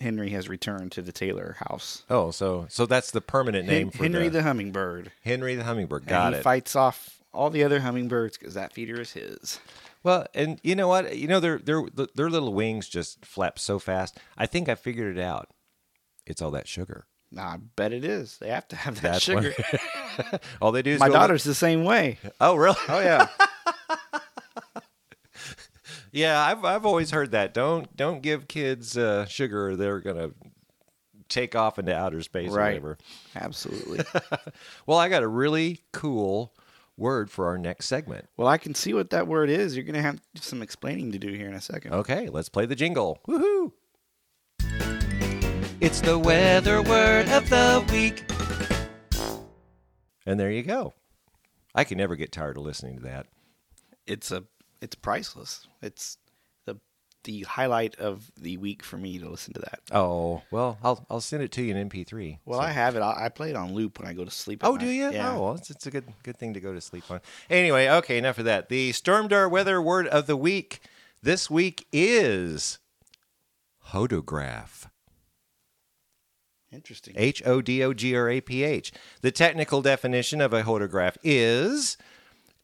Henry 0.00 0.30
has 0.30 0.48
returned 0.48 0.92
to 0.92 1.02
the 1.02 1.12
Taylor 1.12 1.56
house. 1.68 2.04
Oh, 2.10 2.30
so 2.30 2.66
so 2.68 2.86
that's 2.86 3.10
the 3.10 3.20
permanent 3.20 3.66
name 3.66 3.88
Hen- 3.88 3.90
for 3.90 4.02
Henry 4.04 4.24
the, 4.28 4.38
the, 4.38 4.42
hummingbird. 4.42 5.12
Henry 5.24 5.54
the 5.54 5.64
hummingbird. 5.64 6.02
And 6.02 6.10
Got 6.10 6.32
he 6.34 6.38
it. 6.40 6.42
fights 6.42 6.76
off 6.76 7.22
all 7.32 7.50
the 7.50 7.64
other 7.64 7.80
hummingbirds 7.80 8.36
because 8.38 8.54
that 8.54 8.72
feeder 8.72 9.00
is 9.00 9.12
his. 9.12 9.60
Well, 10.02 10.26
and 10.34 10.60
you 10.62 10.76
know 10.76 10.88
what? 10.88 11.16
You 11.16 11.26
know 11.28 11.40
their 11.40 11.58
their 11.58 11.82
their 12.14 12.30
little 12.30 12.52
wings 12.54 12.88
just 12.88 13.24
flap 13.24 13.58
so 13.58 13.78
fast. 13.78 14.18
I 14.36 14.46
think 14.46 14.68
I 14.68 14.74
figured 14.74 15.16
it 15.16 15.20
out. 15.20 15.48
It's 16.26 16.42
all 16.42 16.50
that 16.52 16.68
sugar. 16.68 17.06
I 17.36 17.58
bet 17.76 17.92
it 17.92 18.04
is. 18.04 18.38
They 18.38 18.48
have 18.48 18.66
to 18.68 18.76
have 18.76 18.94
that 19.02 19.12
That's 19.12 19.24
sugar. 19.24 19.52
what- 20.20 20.42
All 20.62 20.72
they 20.72 20.82
do 20.82 20.92
is 20.92 21.00
My 21.00 21.08
daughter's 21.08 21.44
the 21.44 21.54
same 21.54 21.84
way. 21.84 22.18
Oh, 22.40 22.54
really? 22.54 22.76
Oh 22.88 23.00
yeah. 23.00 23.28
Yeah, 26.10 26.42
I've 26.42 26.64
I've 26.64 26.86
always 26.86 27.10
heard 27.10 27.32
that. 27.32 27.52
Don't 27.52 27.94
don't 27.94 28.22
give 28.22 28.48
kids 28.48 28.96
uh, 28.96 29.26
sugar, 29.26 29.68
or 29.68 29.76
they're 29.76 30.00
gonna 30.00 30.30
take 31.28 31.54
off 31.54 31.78
into 31.78 31.94
outer 31.94 32.22
space 32.22 32.50
or 32.50 32.56
right. 32.56 32.68
whatever. 32.70 32.98
Absolutely. 33.36 34.00
Well, 34.86 34.96
I 34.98 35.10
got 35.10 35.22
a 35.22 35.28
really 35.28 35.82
cool 35.92 36.54
word 36.96 37.30
for 37.30 37.46
our 37.46 37.58
next 37.58 37.86
segment. 37.86 38.26
well, 38.38 38.48
I 38.48 38.56
can 38.56 38.74
see 38.74 38.94
what 38.94 39.10
that 39.10 39.28
word 39.28 39.50
is. 39.50 39.76
You're 39.76 39.84
gonna 39.84 40.00
have 40.02 40.20
some 40.34 40.62
explaining 40.62 41.12
to 41.12 41.18
do 41.18 41.28
here 41.32 41.46
in 41.48 41.54
a 41.54 41.60
second. 41.60 41.92
Okay, 41.92 42.28
let's 42.30 42.48
play 42.48 42.64
the 42.64 42.74
jingle. 42.74 43.18
Woohoo! 43.28 43.72
It's 45.80 46.00
the 46.00 46.18
weather 46.18 46.82
word 46.82 47.28
of 47.28 47.48
the 47.50 47.84
week. 47.92 48.24
And 50.26 50.38
there 50.38 50.50
you 50.50 50.62
go. 50.62 50.92
I 51.74 51.84
can 51.84 51.98
never 51.98 52.16
get 52.16 52.32
tired 52.32 52.56
of 52.56 52.64
listening 52.64 52.96
to 52.96 53.02
that. 53.04 53.26
It's 54.06 54.30
a 54.32 54.44
it's 54.80 54.94
priceless. 54.96 55.66
It's 55.80 56.18
the 56.66 56.78
the 57.24 57.42
highlight 57.42 57.96
of 58.00 58.30
the 58.36 58.56
week 58.56 58.82
for 58.82 58.96
me 58.96 59.18
to 59.18 59.28
listen 59.28 59.54
to 59.54 59.60
that. 59.60 59.80
Oh, 59.92 60.42
well, 60.50 60.78
I'll 60.82 61.06
I'll 61.08 61.20
send 61.20 61.42
it 61.42 61.52
to 61.52 61.62
you 61.62 61.74
in 61.74 61.88
MP3. 61.88 62.38
Well, 62.44 62.58
So- 62.58 62.66
I 62.66 62.70
have 62.70 62.96
it. 62.96 63.00
I, 63.00 63.26
I 63.26 63.28
play 63.28 63.50
it 63.50 63.56
on 63.56 63.72
loop 63.72 64.00
when 64.00 64.08
I 64.08 64.12
go 64.14 64.24
to 64.24 64.30
sleep. 64.30 64.64
at 64.64 64.68
Oh, 64.68 64.76
do 64.76 64.86
you? 64.86 65.12
Yeah. 65.12 65.32
Oh, 65.36 65.42
well, 65.42 65.54
it's, 65.54 65.70
it's 65.70 65.86
a 65.86 65.90
good 65.90 66.04
good 66.24 66.36
thing 66.38 66.54
to 66.54 66.60
go 66.60 66.74
to 66.74 66.80
sleep 66.80 67.08
on. 67.10 67.20
Anyway, 67.48 67.88
okay, 67.88 68.18
enough 68.18 68.38
of 68.38 68.44
that. 68.46 68.68
The 68.68 68.90
Stormdar 68.92 69.48
weather 69.50 69.80
word 69.80 70.08
of 70.08 70.26
the 70.26 70.36
week 70.36 70.80
this 71.22 71.48
week 71.48 71.86
is 71.92 72.78
hodograph. 73.92 74.87
Interesting. 76.72 77.14
H 77.16 77.42
O 77.46 77.62
D 77.62 77.82
O 77.82 77.92
G 77.92 78.14
R 78.14 78.28
A 78.28 78.40
P 78.40 78.62
H. 78.62 78.92
The 79.22 79.30
technical 79.30 79.82
definition 79.82 80.40
of 80.40 80.52
a 80.52 80.62
hodograph 80.62 81.16
is 81.22 81.96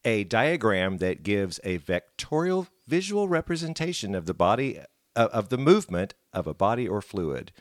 a 0.05 0.25
diagram 0.25 0.99
that 0.99 1.23
gives 1.23 1.59
a 1.65 1.79
vectorial 1.79 2.69
visual 2.87 3.29
representation 3.29 4.15
of 4.15 4.27
the 4.27 4.35
body 4.35 4.79
uh, 5.17 5.29
of 5.33 5.49
the 5.49 5.59
movement 5.59 6.15
of 6.33 6.47
a 6.47 6.55
body 6.55 6.87
or 6.87 7.01
fluid. 7.01 7.53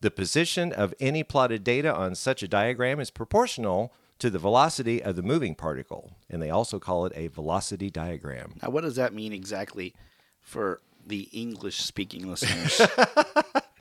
The 0.00 0.10
position 0.10 0.72
of 0.72 0.92
any 0.98 1.22
plotted 1.22 1.62
data 1.62 1.94
on 1.94 2.16
such 2.16 2.42
a 2.42 2.48
diagram 2.48 2.98
is 2.98 3.10
proportional 3.10 3.92
to 4.18 4.30
the 4.30 4.38
velocity 4.38 5.02
of 5.02 5.14
the 5.14 5.22
moving 5.22 5.54
particle, 5.54 6.16
and 6.28 6.42
they 6.42 6.50
also 6.50 6.78
call 6.78 7.06
it 7.06 7.12
a 7.14 7.28
velocity 7.28 7.90
diagram. 7.90 8.54
Now, 8.62 8.70
what 8.70 8.82
does 8.82 8.96
that 8.96 9.14
mean 9.14 9.32
exactly 9.32 9.94
for 10.40 10.80
the 11.06 11.28
English 11.32 11.80
speaking 11.80 12.28
listeners? 12.28 12.80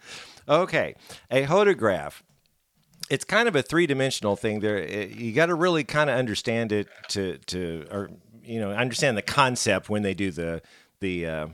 Okay, 0.47 0.95
a 1.29 1.45
hodograph. 1.45 2.21
It's 3.09 3.25
kind 3.25 3.47
of 3.47 3.55
a 3.55 3.61
three-dimensional 3.61 4.35
thing. 4.35 4.59
There, 4.61 4.77
it- 4.77 5.11
you 5.11 5.33
got 5.33 5.47
to 5.47 5.55
really 5.55 5.83
kind 5.83 6.09
of 6.09 6.17
understand 6.17 6.71
it 6.71 6.87
to 7.09 7.37
to 7.47 7.85
or 7.91 8.09
you 8.43 8.59
know 8.59 8.71
understand 8.71 9.17
the 9.17 9.21
concept 9.21 9.89
when 9.89 10.01
they 10.01 10.13
do 10.13 10.31
the 10.31 10.61
the 10.99 11.25
uh, 11.25 11.47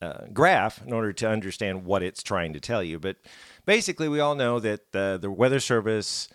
uh, 0.00 0.26
graph 0.32 0.84
in 0.86 0.92
order 0.92 1.12
to 1.12 1.28
understand 1.28 1.84
what 1.84 2.02
it's 2.02 2.22
trying 2.22 2.52
to 2.54 2.60
tell 2.60 2.82
you. 2.82 2.98
But 2.98 3.16
basically, 3.66 4.08
we 4.08 4.20
all 4.20 4.34
know 4.34 4.58
that 4.60 4.92
the 4.92 5.18
the 5.20 5.30
Weather 5.30 5.60
Service 5.60 6.28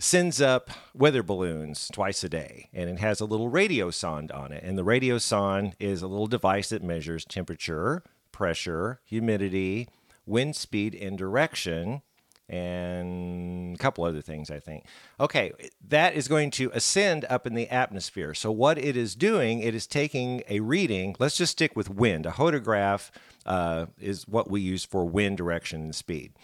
sends 0.00 0.40
up 0.40 0.70
weather 0.92 1.22
balloons 1.22 1.88
twice 1.92 2.24
a 2.24 2.28
day 2.28 2.68
and 2.74 2.90
it 2.90 2.98
has 2.98 3.20
a 3.20 3.24
little 3.24 3.48
radio 3.48 3.92
sonde 3.92 4.32
on 4.32 4.50
it 4.50 4.60
and 4.64 4.76
the 4.76 4.82
radio 4.82 5.18
sonde 5.18 5.76
is 5.78 6.02
a 6.02 6.06
little 6.08 6.26
device 6.26 6.70
that 6.70 6.82
measures 6.82 7.24
temperature 7.24 8.02
pressure 8.32 8.98
humidity 9.04 9.88
wind 10.26 10.56
speed 10.56 10.94
and 10.94 11.18
direction 11.18 12.02
and 12.46 13.74
a 13.74 13.78
couple 13.78 14.04
other 14.04 14.20
things 14.20 14.50
i 14.50 14.58
think. 14.58 14.84
Okay 15.18 15.52
that 15.88 16.14
is 16.14 16.28
going 16.28 16.50
to 16.52 16.70
ascend 16.74 17.24
up 17.30 17.46
in 17.46 17.54
the 17.54 17.68
atmosphere. 17.68 18.34
So 18.34 18.50
what 18.50 18.78
it 18.78 18.96
is 18.96 19.14
doing 19.14 19.60
it 19.60 19.74
is 19.74 19.86
taking 19.86 20.42
a 20.48 20.60
reading. 20.60 21.16
Let's 21.18 21.36
just 21.36 21.52
stick 21.52 21.74
with 21.74 21.88
wind. 21.88 22.26
A 22.26 22.32
hodograph 22.32 23.10
uh, 23.46 23.86
is 23.98 24.26
what 24.28 24.50
we 24.50 24.60
use 24.60 24.84
for 24.84 25.04
wind 25.04 25.36
direction 25.36 25.82
and 25.82 25.94
speed. 25.94 26.34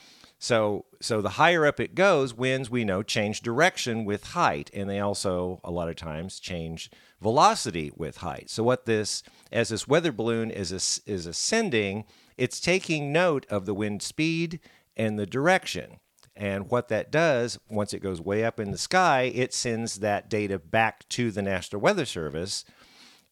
So, 0.42 0.86
so 1.02 1.20
the 1.20 1.30
higher 1.30 1.66
up 1.66 1.80
it 1.80 1.94
goes, 1.94 2.32
winds 2.32 2.70
we 2.70 2.82
know 2.82 3.02
change 3.02 3.42
direction 3.42 4.06
with 4.06 4.28
height, 4.28 4.70
and 4.72 4.88
they 4.88 4.98
also 4.98 5.60
a 5.62 5.70
lot 5.70 5.90
of 5.90 5.96
times 5.96 6.40
change 6.40 6.90
velocity 7.20 7.92
with 7.94 8.16
height. 8.18 8.48
So, 8.48 8.62
what 8.62 8.86
this, 8.86 9.22
as 9.52 9.68
this 9.68 9.86
weather 9.86 10.12
balloon 10.12 10.50
is 10.50 10.72
is 11.04 11.26
ascending, 11.26 12.06
it's 12.40 12.58
taking 12.58 13.12
note 13.12 13.44
of 13.50 13.66
the 13.66 13.74
wind 13.74 14.00
speed 14.00 14.60
and 14.96 15.18
the 15.18 15.26
direction. 15.26 16.00
And 16.34 16.70
what 16.70 16.88
that 16.88 17.12
does, 17.12 17.58
once 17.68 17.92
it 17.92 18.00
goes 18.00 18.18
way 18.18 18.44
up 18.44 18.58
in 18.58 18.70
the 18.70 18.78
sky, 18.78 19.30
it 19.34 19.52
sends 19.52 19.96
that 19.96 20.30
data 20.30 20.58
back 20.58 21.06
to 21.10 21.30
the 21.30 21.42
National 21.42 21.82
Weather 21.82 22.06
Service, 22.06 22.64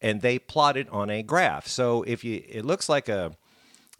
and 0.03 0.21
they 0.21 0.39
plot 0.39 0.77
it 0.77 0.91
on 0.91 1.09
a 1.09 1.23
graph. 1.23 1.67
So, 1.67 2.03
if 2.03 2.23
you, 2.23 2.43
it 2.47 2.67
looks 2.67 2.91
like 2.91 3.09
a 3.09 3.33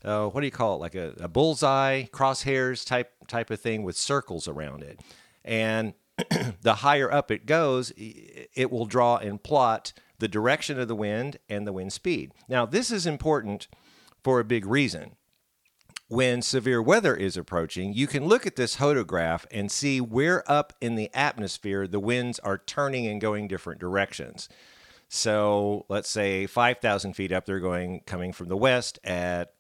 uh, 0.05 0.27
what 0.27 0.43
do 0.43 0.47
you 0.47 0.53
call 0.53 0.77
it? 0.77 0.81
Like 0.81 0.95
a, 0.95 1.15
a 1.19 1.27
bullseye, 1.27 2.05
crosshairs 2.13 2.85
type 2.87 3.11
type 3.29 3.51
of 3.51 3.61
thing 3.61 3.85
with 3.85 3.97
circles 3.97 4.47
around 4.47 4.83
it. 4.83 5.01
And 5.43 5.95
the 6.61 6.75
higher 6.75 7.11
up 7.11 7.31
it 7.31 7.47
goes, 7.47 7.95
it 7.97 8.71
will 8.71 8.85
draw 8.85 9.17
and 9.17 9.43
plot 9.43 9.95
the 10.19 10.29
direction 10.29 10.79
of 10.79 10.87
the 10.87 10.95
wind 10.95 11.39
and 11.49 11.67
the 11.67 11.73
wind 11.73 11.95
speed. 11.95 12.33
Now, 12.47 12.67
this 12.67 12.91
is 12.91 13.07
important 13.07 13.69
for 14.29 14.41
a 14.41 14.45
big 14.45 14.67
reason. 14.67 15.13
When 16.09 16.43
severe 16.43 16.83
weather 16.83 17.17
is 17.17 17.39
approaching, 17.39 17.95
you 17.95 18.07
can 18.07 18.27
look 18.27 18.47
at 18.47 18.57
this 18.57 18.77
hodograph 18.77 19.47
and 19.51 19.73
see 19.73 20.03
where 20.03 20.45
up 20.53 20.75
in 20.83 20.97
the 20.97 21.09
atmosphere 21.15 21.87
the 21.87 21.99
winds 21.99 22.39
are 22.41 22.59
turning 22.59 23.07
and 23.07 23.23
going 23.23 23.49
different 23.49 23.81
directions. 23.81 24.51
So 25.09 25.87
let's 25.89 26.11
say 26.11 26.47
5,000 26.47 27.15
feet 27.15 27.33
up, 27.33 27.47
they're 27.47 27.59
going 27.59 28.03
coming 28.05 28.35
from 28.35 28.49
the 28.49 28.57
west 28.59 28.99
at 29.03 29.55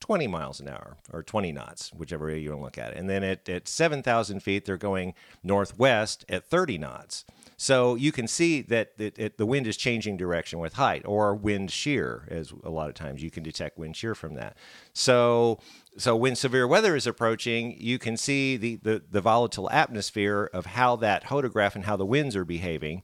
20 0.00 0.26
miles 0.26 0.58
an 0.58 0.68
hour 0.68 0.96
or 1.12 1.22
20 1.22 1.52
knots, 1.52 1.92
whichever 1.92 2.24
way 2.26 2.38
you 2.38 2.48
want 2.48 2.60
to 2.60 2.64
look 2.64 2.78
at 2.78 2.92
it. 2.94 2.96
And 2.96 3.10
then 3.10 3.22
at, 3.22 3.46
at 3.46 3.68
7,000 3.68 4.40
feet, 4.40 4.64
they're 4.64 4.78
going 4.78 5.12
northwest 5.42 6.24
at 6.30 6.46
30 6.46 6.78
knots. 6.78 7.26
So 7.56 7.94
you 7.94 8.12
can 8.12 8.26
see 8.26 8.62
that 8.62 8.92
it, 8.98 9.18
it, 9.18 9.38
the 9.38 9.46
wind 9.46 9.66
is 9.66 9.76
changing 9.76 10.16
direction 10.16 10.58
with 10.58 10.74
height 10.74 11.02
or 11.04 11.34
wind 11.34 11.70
shear, 11.70 12.26
as 12.30 12.52
a 12.62 12.70
lot 12.70 12.88
of 12.88 12.94
times 12.94 13.22
you 13.22 13.30
can 13.30 13.42
detect 13.42 13.78
wind 13.78 13.96
shear 13.96 14.14
from 14.14 14.34
that. 14.34 14.56
So, 14.92 15.60
so 15.96 16.16
when 16.16 16.34
severe 16.34 16.66
weather 16.66 16.96
is 16.96 17.06
approaching, 17.06 17.76
you 17.78 17.98
can 17.98 18.16
see 18.16 18.56
the, 18.56 18.76
the, 18.76 19.02
the 19.10 19.20
volatile 19.20 19.70
atmosphere 19.70 20.50
of 20.52 20.66
how 20.66 20.96
that 20.96 21.24
hodograph 21.24 21.74
and 21.74 21.84
how 21.84 21.96
the 21.96 22.06
winds 22.06 22.36
are 22.36 22.44
behaving 22.44 23.02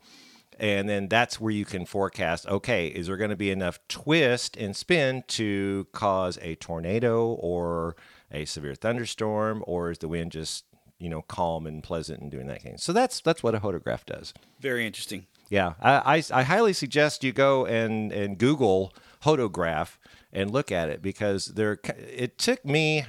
and 0.61 0.89
then 0.89 1.09
that's 1.09 1.41
where 1.41 1.51
you 1.51 1.65
can 1.65 1.87
forecast 1.87 2.47
okay 2.47 2.89
is 2.89 3.07
there 3.07 3.17
going 3.17 3.31
to 3.31 3.37
be 3.37 3.51
enough 3.51 3.81
twist 3.89 4.57
and 4.57 4.77
spin 4.77 5.25
to 5.27 5.87
cause 5.93 6.39
a 6.43 6.55
tornado 6.57 7.29
or 7.29 7.97
a 8.31 8.45
severe 8.45 8.75
thunderstorm 8.75 9.65
or 9.67 9.91
is 9.91 9.99
the 9.99 10.09
wind 10.09 10.31
just 10.31 10.65
you 11.01 11.09
know 11.09 11.23
calm 11.23 11.67
and 11.67 11.83
pleasant 11.83 12.21
and 12.21 12.31
doing 12.31 12.47
that 12.47 12.63
kind 12.63 12.79
so 12.79 12.93
that's 12.93 13.21
that's 13.21 13.43
what 13.43 13.55
a 13.55 13.61
hodograph 13.61 14.05
does 14.07 14.33
Very 14.61 14.87
interesting. 14.87 15.27
yeah 15.49 15.73
I, 15.81 16.17
I, 16.17 16.41
I 16.41 16.43
highly 16.45 16.73
suggest 16.73 17.25
you 17.25 17.33
go 17.33 17.67
and 17.67 18.13
and 18.13 18.39
google 18.39 18.93
hodograph 19.25 19.97
and 20.33 20.51
look 20.51 20.71
at 20.71 20.89
it 20.89 21.03
because 21.03 21.47
there 21.47 21.79
it 21.85 22.39
took 22.39 22.65
me 22.65 23.05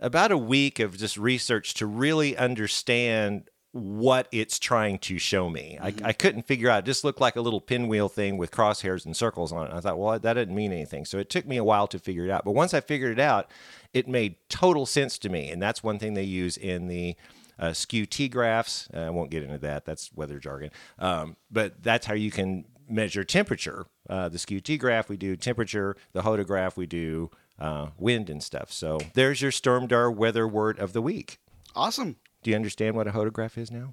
about 0.00 0.30
a 0.32 0.38
week 0.38 0.78
of 0.78 0.96
just 0.96 1.16
research 1.16 1.74
to 1.74 1.86
really 1.86 2.36
understand 2.36 3.48
what 3.76 4.26
it's 4.32 4.58
trying 4.58 4.98
to 4.98 5.18
show 5.18 5.50
me. 5.50 5.78
I, 5.80 5.92
I 6.02 6.12
couldn't 6.12 6.46
figure 6.46 6.70
out. 6.70 6.80
It 6.80 6.86
just 6.86 7.04
looked 7.04 7.20
like 7.20 7.36
a 7.36 7.40
little 7.40 7.60
pinwheel 7.60 8.08
thing 8.08 8.38
with 8.38 8.50
crosshairs 8.50 9.04
and 9.04 9.16
circles 9.16 9.52
on 9.52 9.66
it. 9.66 9.72
I 9.72 9.80
thought, 9.80 9.98
well, 9.98 10.18
that 10.18 10.32
didn't 10.32 10.54
mean 10.54 10.72
anything. 10.72 11.04
So 11.04 11.18
it 11.18 11.28
took 11.28 11.46
me 11.46 11.56
a 11.56 11.64
while 11.64 11.86
to 11.88 11.98
figure 11.98 12.24
it 12.24 12.30
out. 12.30 12.44
But 12.44 12.52
once 12.52 12.72
I 12.72 12.80
figured 12.80 13.12
it 13.12 13.20
out, 13.20 13.50
it 13.92 14.08
made 14.08 14.36
total 14.48 14.86
sense 14.86 15.18
to 15.18 15.28
me. 15.28 15.50
And 15.50 15.60
that's 15.60 15.82
one 15.82 15.98
thing 15.98 16.14
they 16.14 16.22
use 16.22 16.56
in 16.56 16.88
the 16.88 17.16
uh, 17.58 17.72
skew 17.72 18.06
T 18.06 18.28
graphs. 18.28 18.88
Uh, 18.94 19.00
I 19.00 19.10
won't 19.10 19.30
get 19.30 19.42
into 19.42 19.58
that. 19.58 19.84
That's 19.84 20.10
weather 20.14 20.38
jargon. 20.38 20.70
Um, 20.98 21.36
but 21.50 21.82
that's 21.82 22.06
how 22.06 22.14
you 22.14 22.30
can 22.30 22.64
measure 22.88 23.24
temperature. 23.24 23.86
Uh, 24.08 24.28
the 24.28 24.38
skew 24.38 24.60
T 24.60 24.78
graph, 24.78 25.08
we 25.08 25.16
do 25.16 25.36
temperature. 25.36 25.96
The 26.12 26.22
hodograph, 26.22 26.76
we 26.76 26.86
do 26.86 27.30
uh, 27.58 27.88
wind 27.98 28.30
and 28.30 28.42
stuff. 28.42 28.72
So 28.72 29.00
there's 29.14 29.42
your 29.42 29.50
Stormdar 29.50 30.14
weather 30.14 30.46
word 30.46 30.78
of 30.78 30.92
the 30.92 31.02
week. 31.02 31.38
Awesome. 31.74 32.16
Do 32.46 32.50
you 32.50 32.56
understand 32.56 32.94
what 32.94 33.08
a 33.08 33.10
hodograph 33.10 33.58
is 33.58 33.72
now? 33.72 33.92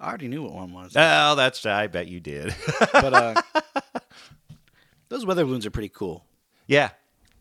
I 0.00 0.08
already 0.08 0.26
knew 0.26 0.42
what 0.42 0.54
one 0.54 0.72
was. 0.72 0.92
Oh, 0.96 1.36
that's 1.36 1.64
I 1.64 1.86
bet 1.86 2.08
you 2.08 2.18
did. 2.18 2.52
but 2.92 3.14
uh, 3.14 3.42
those 5.08 5.24
weather 5.24 5.44
balloons 5.44 5.64
are 5.64 5.70
pretty 5.70 5.88
cool. 5.88 6.24
yeah. 6.66 6.90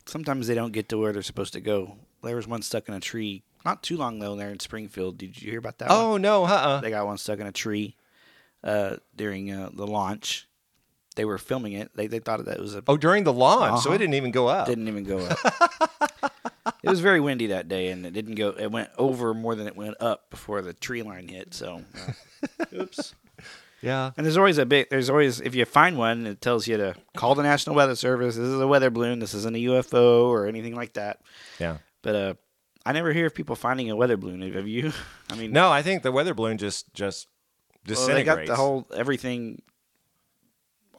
Sometimes 0.05 0.45
they 0.45 0.53
don't 0.53 0.71
get 0.71 0.87
to 0.89 0.99
where 0.99 1.13
they're 1.13 1.23
supposed 1.23 1.53
to 1.53 1.61
go. 1.61 1.97
There 2.21 2.35
was 2.35 2.47
one 2.47 2.61
stuck 2.61 2.87
in 2.87 2.93
a 2.93 2.99
tree 2.99 3.41
not 3.65 3.81
too 3.81 3.97
long 3.97 4.17
ago 4.17 4.35
there 4.35 4.51
in 4.51 4.59
Springfield. 4.59 5.17
Did 5.17 5.41
you 5.41 5.49
hear 5.49 5.57
about 5.57 5.79
that? 5.79 5.89
one? 5.89 5.97
Oh 5.97 6.17
no, 6.17 6.45
uh-uh. 6.45 6.81
They 6.81 6.91
got 6.91 7.07
one 7.07 7.17
stuck 7.17 7.39
in 7.39 7.47
a 7.47 7.51
tree 7.51 7.95
uh, 8.63 8.97
during 9.15 9.51
uh, 9.51 9.71
the 9.73 9.87
launch. 9.87 10.47
They 11.15 11.25
were 11.25 11.37
filming 11.37 11.73
it. 11.73 11.91
They 11.95 12.07
they 12.07 12.19
thought 12.19 12.43
that 12.45 12.55
it 12.57 12.61
was 12.61 12.75
a 12.75 12.83
Oh, 12.87 12.97
during 12.97 13.23
the 13.23 13.33
launch, 13.33 13.81
so 13.83 13.89
Uh-huh. 13.89 13.95
it 13.95 13.99
didn't 13.99 14.15
even 14.15 14.31
go 14.31 14.47
up. 14.47 14.67
didn't 14.67 14.87
even 14.87 15.03
go 15.03 15.19
up. 15.19 15.37
it 16.83 16.89
was 16.89 16.99
very 16.99 17.19
windy 17.19 17.47
that 17.47 17.67
day, 17.67 17.89
and 17.89 18.05
it 18.05 18.11
didn't 18.11 18.35
go. 18.35 18.49
It 18.49 18.71
went 18.71 18.89
over 18.97 19.33
more 19.33 19.55
than 19.55 19.67
it 19.67 19.75
went 19.75 19.95
up 19.99 20.29
before 20.29 20.61
the 20.61 20.73
tree 20.73 21.01
line 21.03 21.27
hit. 21.27 21.53
So, 21.53 21.81
uh, 22.59 22.65
oops. 22.73 23.13
Yeah. 23.81 24.11
And 24.15 24.25
there's 24.25 24.37
always 24.37 24.57
a 24.59 24.65
big. 24.65 24.89
There's 24.89 25.09
always 25.09 25.41
if 25.41 25.55
you 25.55 25.65
find 25.65 25.97
one, 25.97 26.25
it 26.25 26.39
tells 26.39 26.67
you 26.69 26.77
to 26.77 26.95
call 27.17 27.35
the 27.35 27.43
National 27.43 27.75
Weather 27.75 27.95
Service. 27.95 28.37
This 28.37 28.45
is 28.47 28.61
a 28.61 28.65
weather 28.65 28.89
balloon. 28.89 29.19
This 29.19 29.33
isn't 29.33 29.53
a 29.53 29.59
UFO 29.59 30.27
or 30.29 30.47
anything 30.47 30.73
like 30.73 30.93
that. 30.93 31.19
Yeah. 31.59 31.79
But 32.01 32.15
uh, 32.15 32.33
I 32.85 32.93
never 32.93 33.11
hear 33.11 33.25
of 33.25 33.35
people 33.35 33.57
finding 33.57 33.91
a 33.91 33.95
weather 33.97 34.15
balloon. 34.15 34.41
Have 34.53 34.69
you? 34.69 34.93
I 35.29 35.35
mean, 35.35 35.51
No, 35.51 35.69
I 35.69 35.81
think 35.81 36.01
the 36.01 36.13
weather 36.13 36.33
balloon 36.33 36.57
just 36.57 36.93
just 36.93 37.27
well, 37.85 37.95
disintegrates. 37.95 38.25
they 38.25 38.45
got 38.45 38.47
the 38.47 38.55
whole 38.55 38.87
everything. 38.95 39.61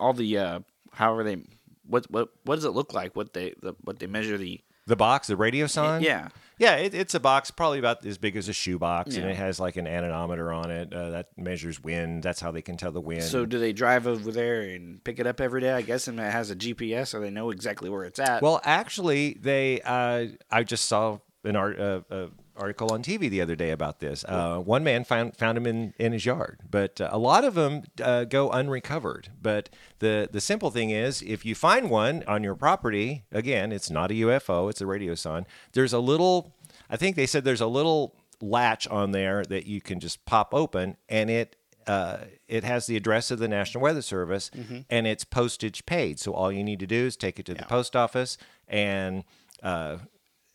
All 0.05 0.13
the 0.13 0.39
uh, 0.39 0.61
however 0.93 1.25
they 1.25 1.39
what 1.87 2.11
what 2.11 2.29
what 2.45 2.57
does 2.57 2.65
it 2.65 2.71
look 2.71 2.93
like? 2.93 3.17
What 3.17 3.33
they 3.33 3.55
the, 3.63 3.75
what 3.83 3.99
they 3.99 4.07
measure 4.07 4.37
the 4.39 4.61
The 4.87 4.97
box, 4.97 5.27
the 5.29 5.37
radio 5.37 5.67
sonde. 5.67 6.05
Yeah. 6.05 6.29
Yeah, 6.57 6.77
it, 6.77 6.95
it's 6.95 7.15
a 7.15 7.21
box 7.21 7.51
probably 7.51 7.81
about 7.81 8.07
as 8.07 8.17
big 8.17 8.37
as 8.37 8.49
a 8.49 8.53
shoebox, 8.53 9.17
and 9.17 9.25
Yeah. 9.25 9.31
it 9.33 9.37
has 9.37 9.59
like 9.59 9.77
an 9.77 9.89
anemometer 9.89 10.53
on 10.53 10.71
it 10.71 10.93
uh, 10.95 11.11
that 11.11 11.27
measures 11.37 11.83
wind. 11.83 12.23
That's 12.23 12.41
how 12.41 12.53
they 12.53 12.63
can 12.63 12.77
tell 12.77 12.93
the 12.93 13.01
wind. 13.01 13.25
So 13.25 13.45
do 13.45 13.59
they 13.59 13.73
drive 13.73 14.07
over 14.07 14.31
there 14.31 14.61
and 14.61 15.03
pick 15.03 15.19
it 15.19 15.27
up 15.27 15.41
every 15.41 15.61
day? 15.63 15.73
I 15.73 15.83
guess, 15.83 16.07
and 16.07 16.21
it 16.21 16.31
has 16.31 16.51
a 16.53 16.57
GPS, 16.57 17.09
so 17.09 17.19
they 17.21 17.31
know 17.31 17.51
exactly 17.51 17.91
where 17.91 18.05
it's 18.05 18.21
at. 18.21 18.41
Well, 18.41 18.61
actually, 18.65 19.37
they. 19.41 19.81
Uh, 19.81 20.27
I 20.51 20.63
just 20.63 20.85
saw 20.85 21.19
an 21.43 21.57
art, 21.57 21.81
uh, 21.81 22.01
uh, 22.11 22.27
article 22.57 22.93
on 22.93 23.03
TV 23.03 23.29
the 23.29 23.41
other 23.41 23.57
day 23.57 23.71
about 23.71 24.01
this. 24.01 24.25
Uh, 24.27 24.59
one 24.59 24.85
man 24.85 25.05
found 25.05 25.37
found 25.37 25.59
him 25.59 25.67
in, 25.67 25.95
in 25.99 26.13
his 26.13 26.25
yard, 26.25 26.61
but 26.71 27.01
uh, 27.01 27.09
a 27.13 27.19
lot 27.19 27.45
of 27.45 27.55
them 27.55 27.83
uh, 28.03 28.25
go 28.25 28.51
unrecovered. 28.51 29.29
But 29.41 29.69
the 29.99 30.29
the 30.31 30.41
simple 30.41 30.71
thing 30.71 30.91
is, 30.91 31.23
if 31.23 31.45
you 31.45 31.55
find 31.55 31.91
one 31.91 32.23
on 32.27 32.43
your 32.45 32.55
property, 32.55 33.25
again, 33.33 33.73
it's 33.73 33.91
not 33.91 34.11
a 34.11 34.15
UFO; 34.15 34.71
it's 34.71 34.81
a 34.81 34.87
radio 34.87 35.15
sonde. 35.15 35.47
There's 35.73 35.93
a 35.93 35.99
little. 35.99 36.55
I 36.91 36.97
think 36.97 37.17
they 37.17 37.27
said 37.27 37.45
there's 37.45 37.61
a 37.61 37.67
little 37.67 38.15
latch 38.41 38.87
on 38.89 39.13
there 39.13 39.45
that 39.45 39.67
you 39.67 39.81
can 39.81 40.01
just 40.01 40.25
pop 40.27 40.53
open, 40.55 40.97
and 41.09 41.31
it 41.31 41.57
uh, 41.87 42.19
it 42.49 42.65
has 42.65 42.87
the 42.87 42.97
address 42.97 43.31
of 43.31 43.39
the 43.39 43.49
National 43.49 43.83
Weather 43.83 44.03
Service, 44.03 44.51
and 44.91 45.07
it's 45.07 45.25
postage 45.25 45.85
paid. 45.87 46.19
So 46.19 46.33
all 46.33 46.51
you 46.53 46.65
need 46.65 46.81
to 46.81 46.87
do 46.87 47.07
is 47.07 47.17
take 47.17 47.39
it 47.39 47.47
to 47.47 47.55
the 47.55 47.65
post 47.65 47.95
office 47.97 48.39
and 48.69 49.25
uh, 49.63 49.99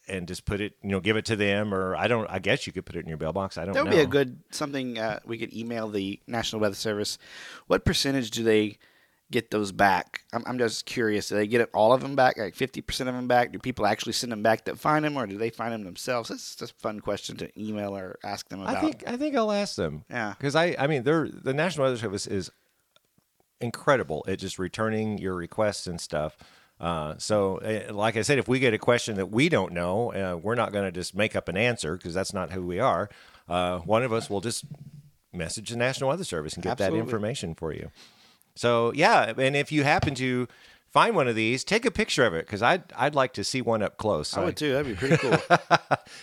and 0.10 0.28
just 0.28 0.46
put 0.46 0.62
it, 0.62 0.74
you 0.82 0.90
know, 0.90 1.00
give 1.00 1.18
it 1.18 1.26
to 1.26 1.36
them, 1.36 1.74
or 1.74 1.96
I 1.96 2.08
don't. 2.08 2.30
I 2.30 2.40
guess 2.40 2.68
you 2.68 2.74
could 2.74 2.86
put 2.86 2.96
it 2.96 3.00
in 3.00 3.08
your 3.08 3.18
mailbox. 3.18 3.58
I 3.58 3.66
don't. 3.66 3.74
Know. 3.74 3.84
That 3.84 3.84
would 3.86 3.92
know. 3.92 3.98
be 3.98 4.04
a 4.04 4.08
good 4.08 4.40
something 4.52 4.98
uh, 4.98 5.20
we 5.26 5.38
could 5.38 5.54
email 5.54 5.88
the 5.90 6.20
National 6.28 6.62
Weather 6.62 6.76
Service. 6.76 7.18
What 7.68 7.86
percentage 7.86 8.32
do 8.32 8.44
they 8.44 8.78
get 9.32 9.52
those 9.52 9.72
back? 9.72 10.22
I'm, 10.34 10.44
I'm 10.46 10.58
just 10.58 10.86
curious. 10.86 11.30
Do 11.30 11.36
they 11.36 11.48
get 11.48 11.70
all 11.74 11.94
of 11.94 12.02
them 12.02 12.16
back, 12.16 12.38
like 12.38 12.56
50% 12.56 13.02
of 13.02 13.08
them 13.08 13.28
back? 13.28 13.52
Do 13.52 13.60
people 13.60 13.86
actually 13.86 14.14
send 14.14 14.32
them 14.32 14.44
back 14.44 14.66
that 14.66 14.80
find 14.80 15.06
them, 15.06 15.18
or 15.18 15.28
do 15.28 15.38
they 15.38 15.50
find 15.50 15.74
them 15.74 15.84
themselves? 15.84 16.30
That's 16.30 16.56
just 16.56 16.72
a 16.72 16.76
fun 16.76 17.00
question 17.00 17.38
to 17.38 17.62
email 17.62 17.96
or 17.96 18.18
ask 18.24 18.50
them 18.50 18.62
about. 18.62 18.78
I 18.78 18.82
think 18.82 19.04
I 19.08 19.18
think 19.18 19.36
I'll 19.36 19.52
ask 19.52 19.76
them. 19.76 20.06
Yeah. 20.10 20.34
because 20.38 20.56
I 20.56 20.76
I 20.78 20.88
mean 20.88 21.04
they're 21.04 21.30
the 21.30 21.54
National 21.54 21.86
Weather 21.86 21.98
Service 21.98 22.28
is 22.28 22.52
incredible 23.62 24.24
at 24.28 24.40
just 24.40 24.58
returning 24.60 25.18
your 25.18 25.36
requests 25.36 25.88
and 25.88 26.00
stuff. 26.00 26.38
Uh, 26.80 27.16
so, 27.18 27.58
uh, 27.58 27.94
like 27.94 28.16
I 28.16 28.22
said, 28.22 28.38
if 28.40 28.48
we 28.48 28.60
get 28.60 28.74
a 28.74 28.78
question 28.78 29.18
that 29.18 29.32
we 29.32 29.50
don't 29.50 29.74
know, 29.74 30.14
uh, 30.14 30.38
we're 30.38 30.56
not 30.56 30.72
going 30.72 30.86
to 30.86 30.92
just 30.92 31.14
make 31.16 31.36
up 31.36 31.50
an 31.50 31.58
answer 31.58 31.98
because 31.98 32.14
that's 32.14 32.34
not 32.34 32.52
who 32.52 32.66
we 32.66 32.80
are. 32.80 33.10
Uh, 33.48 33.80
one 33.80 34.04
of 34.04 34.14
us 34.14 34.30
will 34.30 34.42
just 34.42 34.66
message 35.34 35.70
the 35.70 35.76
National 35.78 36.10
Weather 36.10 36.24
Service 36.24 36.54
and 36.54 36.64
get 36.64 36.72
Absolutely. 36.72 37.00
that 37.00 37.04
information 37.04 37.56
for 37.56 37.74
you. 37.74 37.92
So, 38.56 38.94
yeah, 38.94 39.34
and 39.38 39.56
if 39.56 39.72
you 39.72 39.84
happen 39.84 40.16
to 40.16 40.48
find 40.90 41.16
one 41.16 41.28
of 41.28 41.36
these, 41.36 41.64
take 41.64 41.86
a 41.86 41.92
picture 41.92 42.26
of 42.26 42.34
it 42.34 42.46
because 42.46 42.62
I'd 42.62 42.84
I'd 42.96 43.16
like 43.16 43.34
to 43.34 43.44
see 43.44 43.62
one 43.62 43.82
up 43.82 43.98
close. 43.98 44.36
I 44.36 44.44
would 44.44 44.58
too. 44.58 44.74
That'd 44.74 44.88
be 44.88 44.96
pretty 44.96 45.18
cool. 45.18 45.38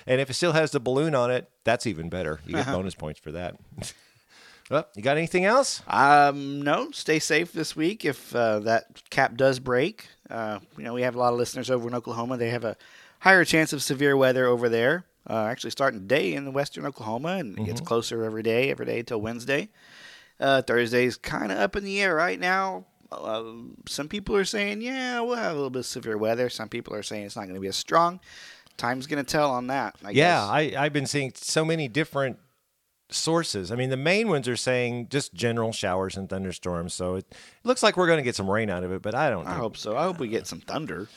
And 0.07 0.21
if 0.21 0.31
it 0.31 0.35
still 0.35 0.53
has 0.53 0.71
the 0.73 0.81
balloon 0.81 1.14
on 1.14 1.31
it, 1.31 1.49
that's 1.64 1.87
even 1.87 2.09
better. 2.09 2.40
You 2.47 2.55
get 2.55 2.66
bonus 2.66 2.95
points 2.95 3.21
for 3.21 3.33
that. 3.33 3.57
well, 4.71 4.87
you 4.97 5.03
got 5.03 5.16
anything 5.16 5.45
else? 5.45 5.83
Um, 5.87 6.62
no, 6.62 6.90
stay 6.90 7.19
safe 7.19 7.53
this 7.53 7.77
week. 7.77 8.05
If 8.05 8.35
uh, 8.35 8.61
that 8.61 9.03
cap 9.11 9.37
does 9.37 9.59
break, 9.59 10.09
uh, 10.31 10.59
you 10.77 10.85
know 10.85 10.95
we 10.95 11.03
have 11.03 11.15
a 11.15 11.19
lot 11.19 11.33
of 11.33 11.39
listeners 11.39 11.71
over 11.71 11.89
in 11.89 11.95
Oklahoma. 11.95 12.37
They 12.37 12.51
have 12.51 12.65
a 12.65 12.77
higher 13.21 13.45
chance 13.45 13.73
of 13.73 13.83
severe 13.83 14.17
weather 14.17 14.47
over 14.47 14.69
there. 14.69 15.05
Uh, 15.29 15.45
actually, 15.47 15.71
starting 15.71 16.01
today 16.01 16.35
in 16.35 16.45
the 16.45 16.51
western 16.53 16.87
Oklahoma, 16.87 17.37
and 17.39 17.59
it 17.59 17.65
gets 17.67 17.81
closer 17.81 18.23
every 18.25 18.43
day, 18.45 18.71
every 18.71 18.87
day 18.87 19.03
till 19.03 19.21
Wednesday. 19.21 19.69
Uh, 20.39 20.62
Thursday's 20.62 21.17
kind 21.17 21.51
of 21.51 21.59
up 21.59 21.75
in 21.77 21.85
the 21.85 22.01
air 22.01 22.15
right 22.15 22.39
now. 22.39 22.85
Uh, 23.11 23.43
some 23.89 24.09
people 24.09 24.37
are 24.37 24.45
saying, 24.45 24.83
yeah, 24.83 25.21
we'll 25.21 25.37
have 25.37 25.53
a 25.53 25.55
little 25.55 25.71
bit 25.71 25.81
of 25.81 25.87
severe 25.87 26.17
weather. 26.19 26.49
Some 26.49 26.69
people 26.69 26.95
are 26.95 27.03
saying 27.03 27.25
it's 27.25 27.35
not 27.37 27.43
going 27.45 27.55
to 27.55 27.61
be 27.61 27.69
as 27.69 27.77
strong. 27.77 28.21
Time's 28.77 29.07
going 29.07 29.25
to 29.25 29.29
tell 29.29 29.51
on 29.51 29.69
that. 29.69 29.97
I 30.05 30.11
Yeah, 30.11 30.12
guess. 30.12 30.49
I, 30.77 30.85
I've 30.85 30.93
been 30.93 31.07
seeing 31.07 31.33
so 31.35 31.65
many 31.65 31.89
different 31.89 32.39
sources. 33.11 33.71
I 33.71 33.77
mean, 33.77 33.90
the 33.90 33.97
main 33.97 34.29
ones 34.29 34.49
are 34.49 34.57
saying 34.57 35.09
just 35.11 35.35
general 35.35 35.73
showers 35.73 36.16
and 36.16 36.29
thunderstorms. 36.29 36.95
So 36.95 37.16
it, 37.16 37.27
it 37.31 37.37
looks 37.64 37.83
like 37.83 37.97
we're 37.97 38.07
going 38.07 38.19
to 38.19 38.23
get 38.25 38.35
some 38.37 38.51
rain 38.51 38.69
out 38.71 38.83
of 38.85 38.92
it, 38.92 39.03
but 39.03 39.14
I 39.14 39.31
don't 39.31 39.47
I 39.47 39.53
know. 39.53 39.59
hope 39.62 39.77
so. 39.77 39.97
I 39.97 40.05
hope 40.05 40.19
we 40.19 40.29
get 40.29 40.47
some 40.47 40.61
thunder. 40.61 41.09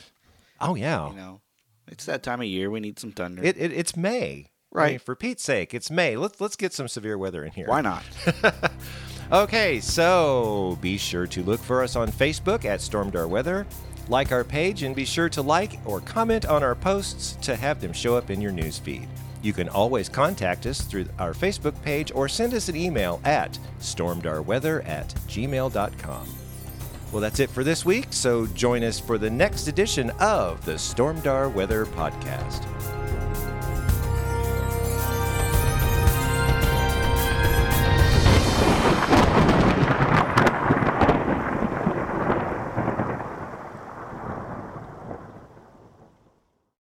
Oh, 0.60 0.74
yeah. 0.74 1.10
You 1.10 1.16
know, 1.16 1.40
it's 1.88 2.04
that 2.06 2.22
time 2.22 2.40
of 2.40 2.46
year. 2.46 2.70
We 2.70 2.80
need 2.80 2.98
some 2.98 3.12
thunder. 3.12 3.42
It, 3.42 3.56
it, 3.58 3.72
it's 3.72 3.96
May. 3.96 4.46
I 4.72 4.76
Right. 4.76 4.90
mean, 4.92 4.98
for 5.00 5.16
Pete's 5.16 5.42
sake, 5.42 5.74
it's 5.74 5.90
May. 5.90 6.16
Let's 6.16 6.40
let's 6.40 6.54
get 6.54 6.72
some 6.72 6.86
severe 6.86 7.18
weather 7.18 7.44
in 7.44 7.50
here. 7.52 7.66
Why 7.66 7.80
not? 7.80 8.04
Okay, 9.32 9.78
so 9.78 10.76
be 10.80 10.98
sure 10.98 11.24
to 11.28 11.44
look 11.44 11.60
for 11.60 11.84
us 11.84 11.94
on 11.94 12.10
Facebook 12.10 12.64
at 12.64 12.80
Stormdar 12.80 13.28
Weather. 13.28 13.64
Like 14.08 14.32
our 14.32 14.42
page 14.42 14.82
and 14.82 14.96
be 14.96 15.04
sure 15.04 15.28
to 15.28 15.40
like 15.40 15.78
or 15.84 16.00
comment 16.00 16.46
on 16.46 16.64
our 16.64 16.74
posts 16.74 17.36
to 17.42 17.54
have 17.54 17.80
them 17.80 17.92
show 17.92 18.16
up 18.16 18.30
in 18.30 18.40
your 18.40 18.50
news 18.50 18.78
feed. 18.80 19.08
You 19.42 19.52
can 19.52 19.68
always 19.68 20.08
contact 20.08 20.66
us 20.66 20.82
through 20.82 21.06
our 21.18 21.32
Facebook 21.32 21.80
page 21.82 22.12
or 22.14 22.28
send 22.28 22.54
us 22.54 22.68
an 22.68 22.76
email 22.76 23.20
at 23.24 23.58
stormdarweather 23.80 24.86
at 24.86 25.08
gmail.com. 25.28 26.28
Well, 27.12 27.20
that's 27.20 27.40
it 27.40 27.50
for 27.50 27.64
this 27.64 27.84
week, 27.84 28.08
so 28.10 28.46
join 28.46 28.84
us 28.84 29.00
for 29.00 29.18
the 29.18 29.30
next 29.30 29.66
edition 29.66 30.10
of 30.20 30.64
the 30.64 30.74
Stormdar 30.74 31.52
Weather 31.52 31.86
Podcast. 31.86 32.66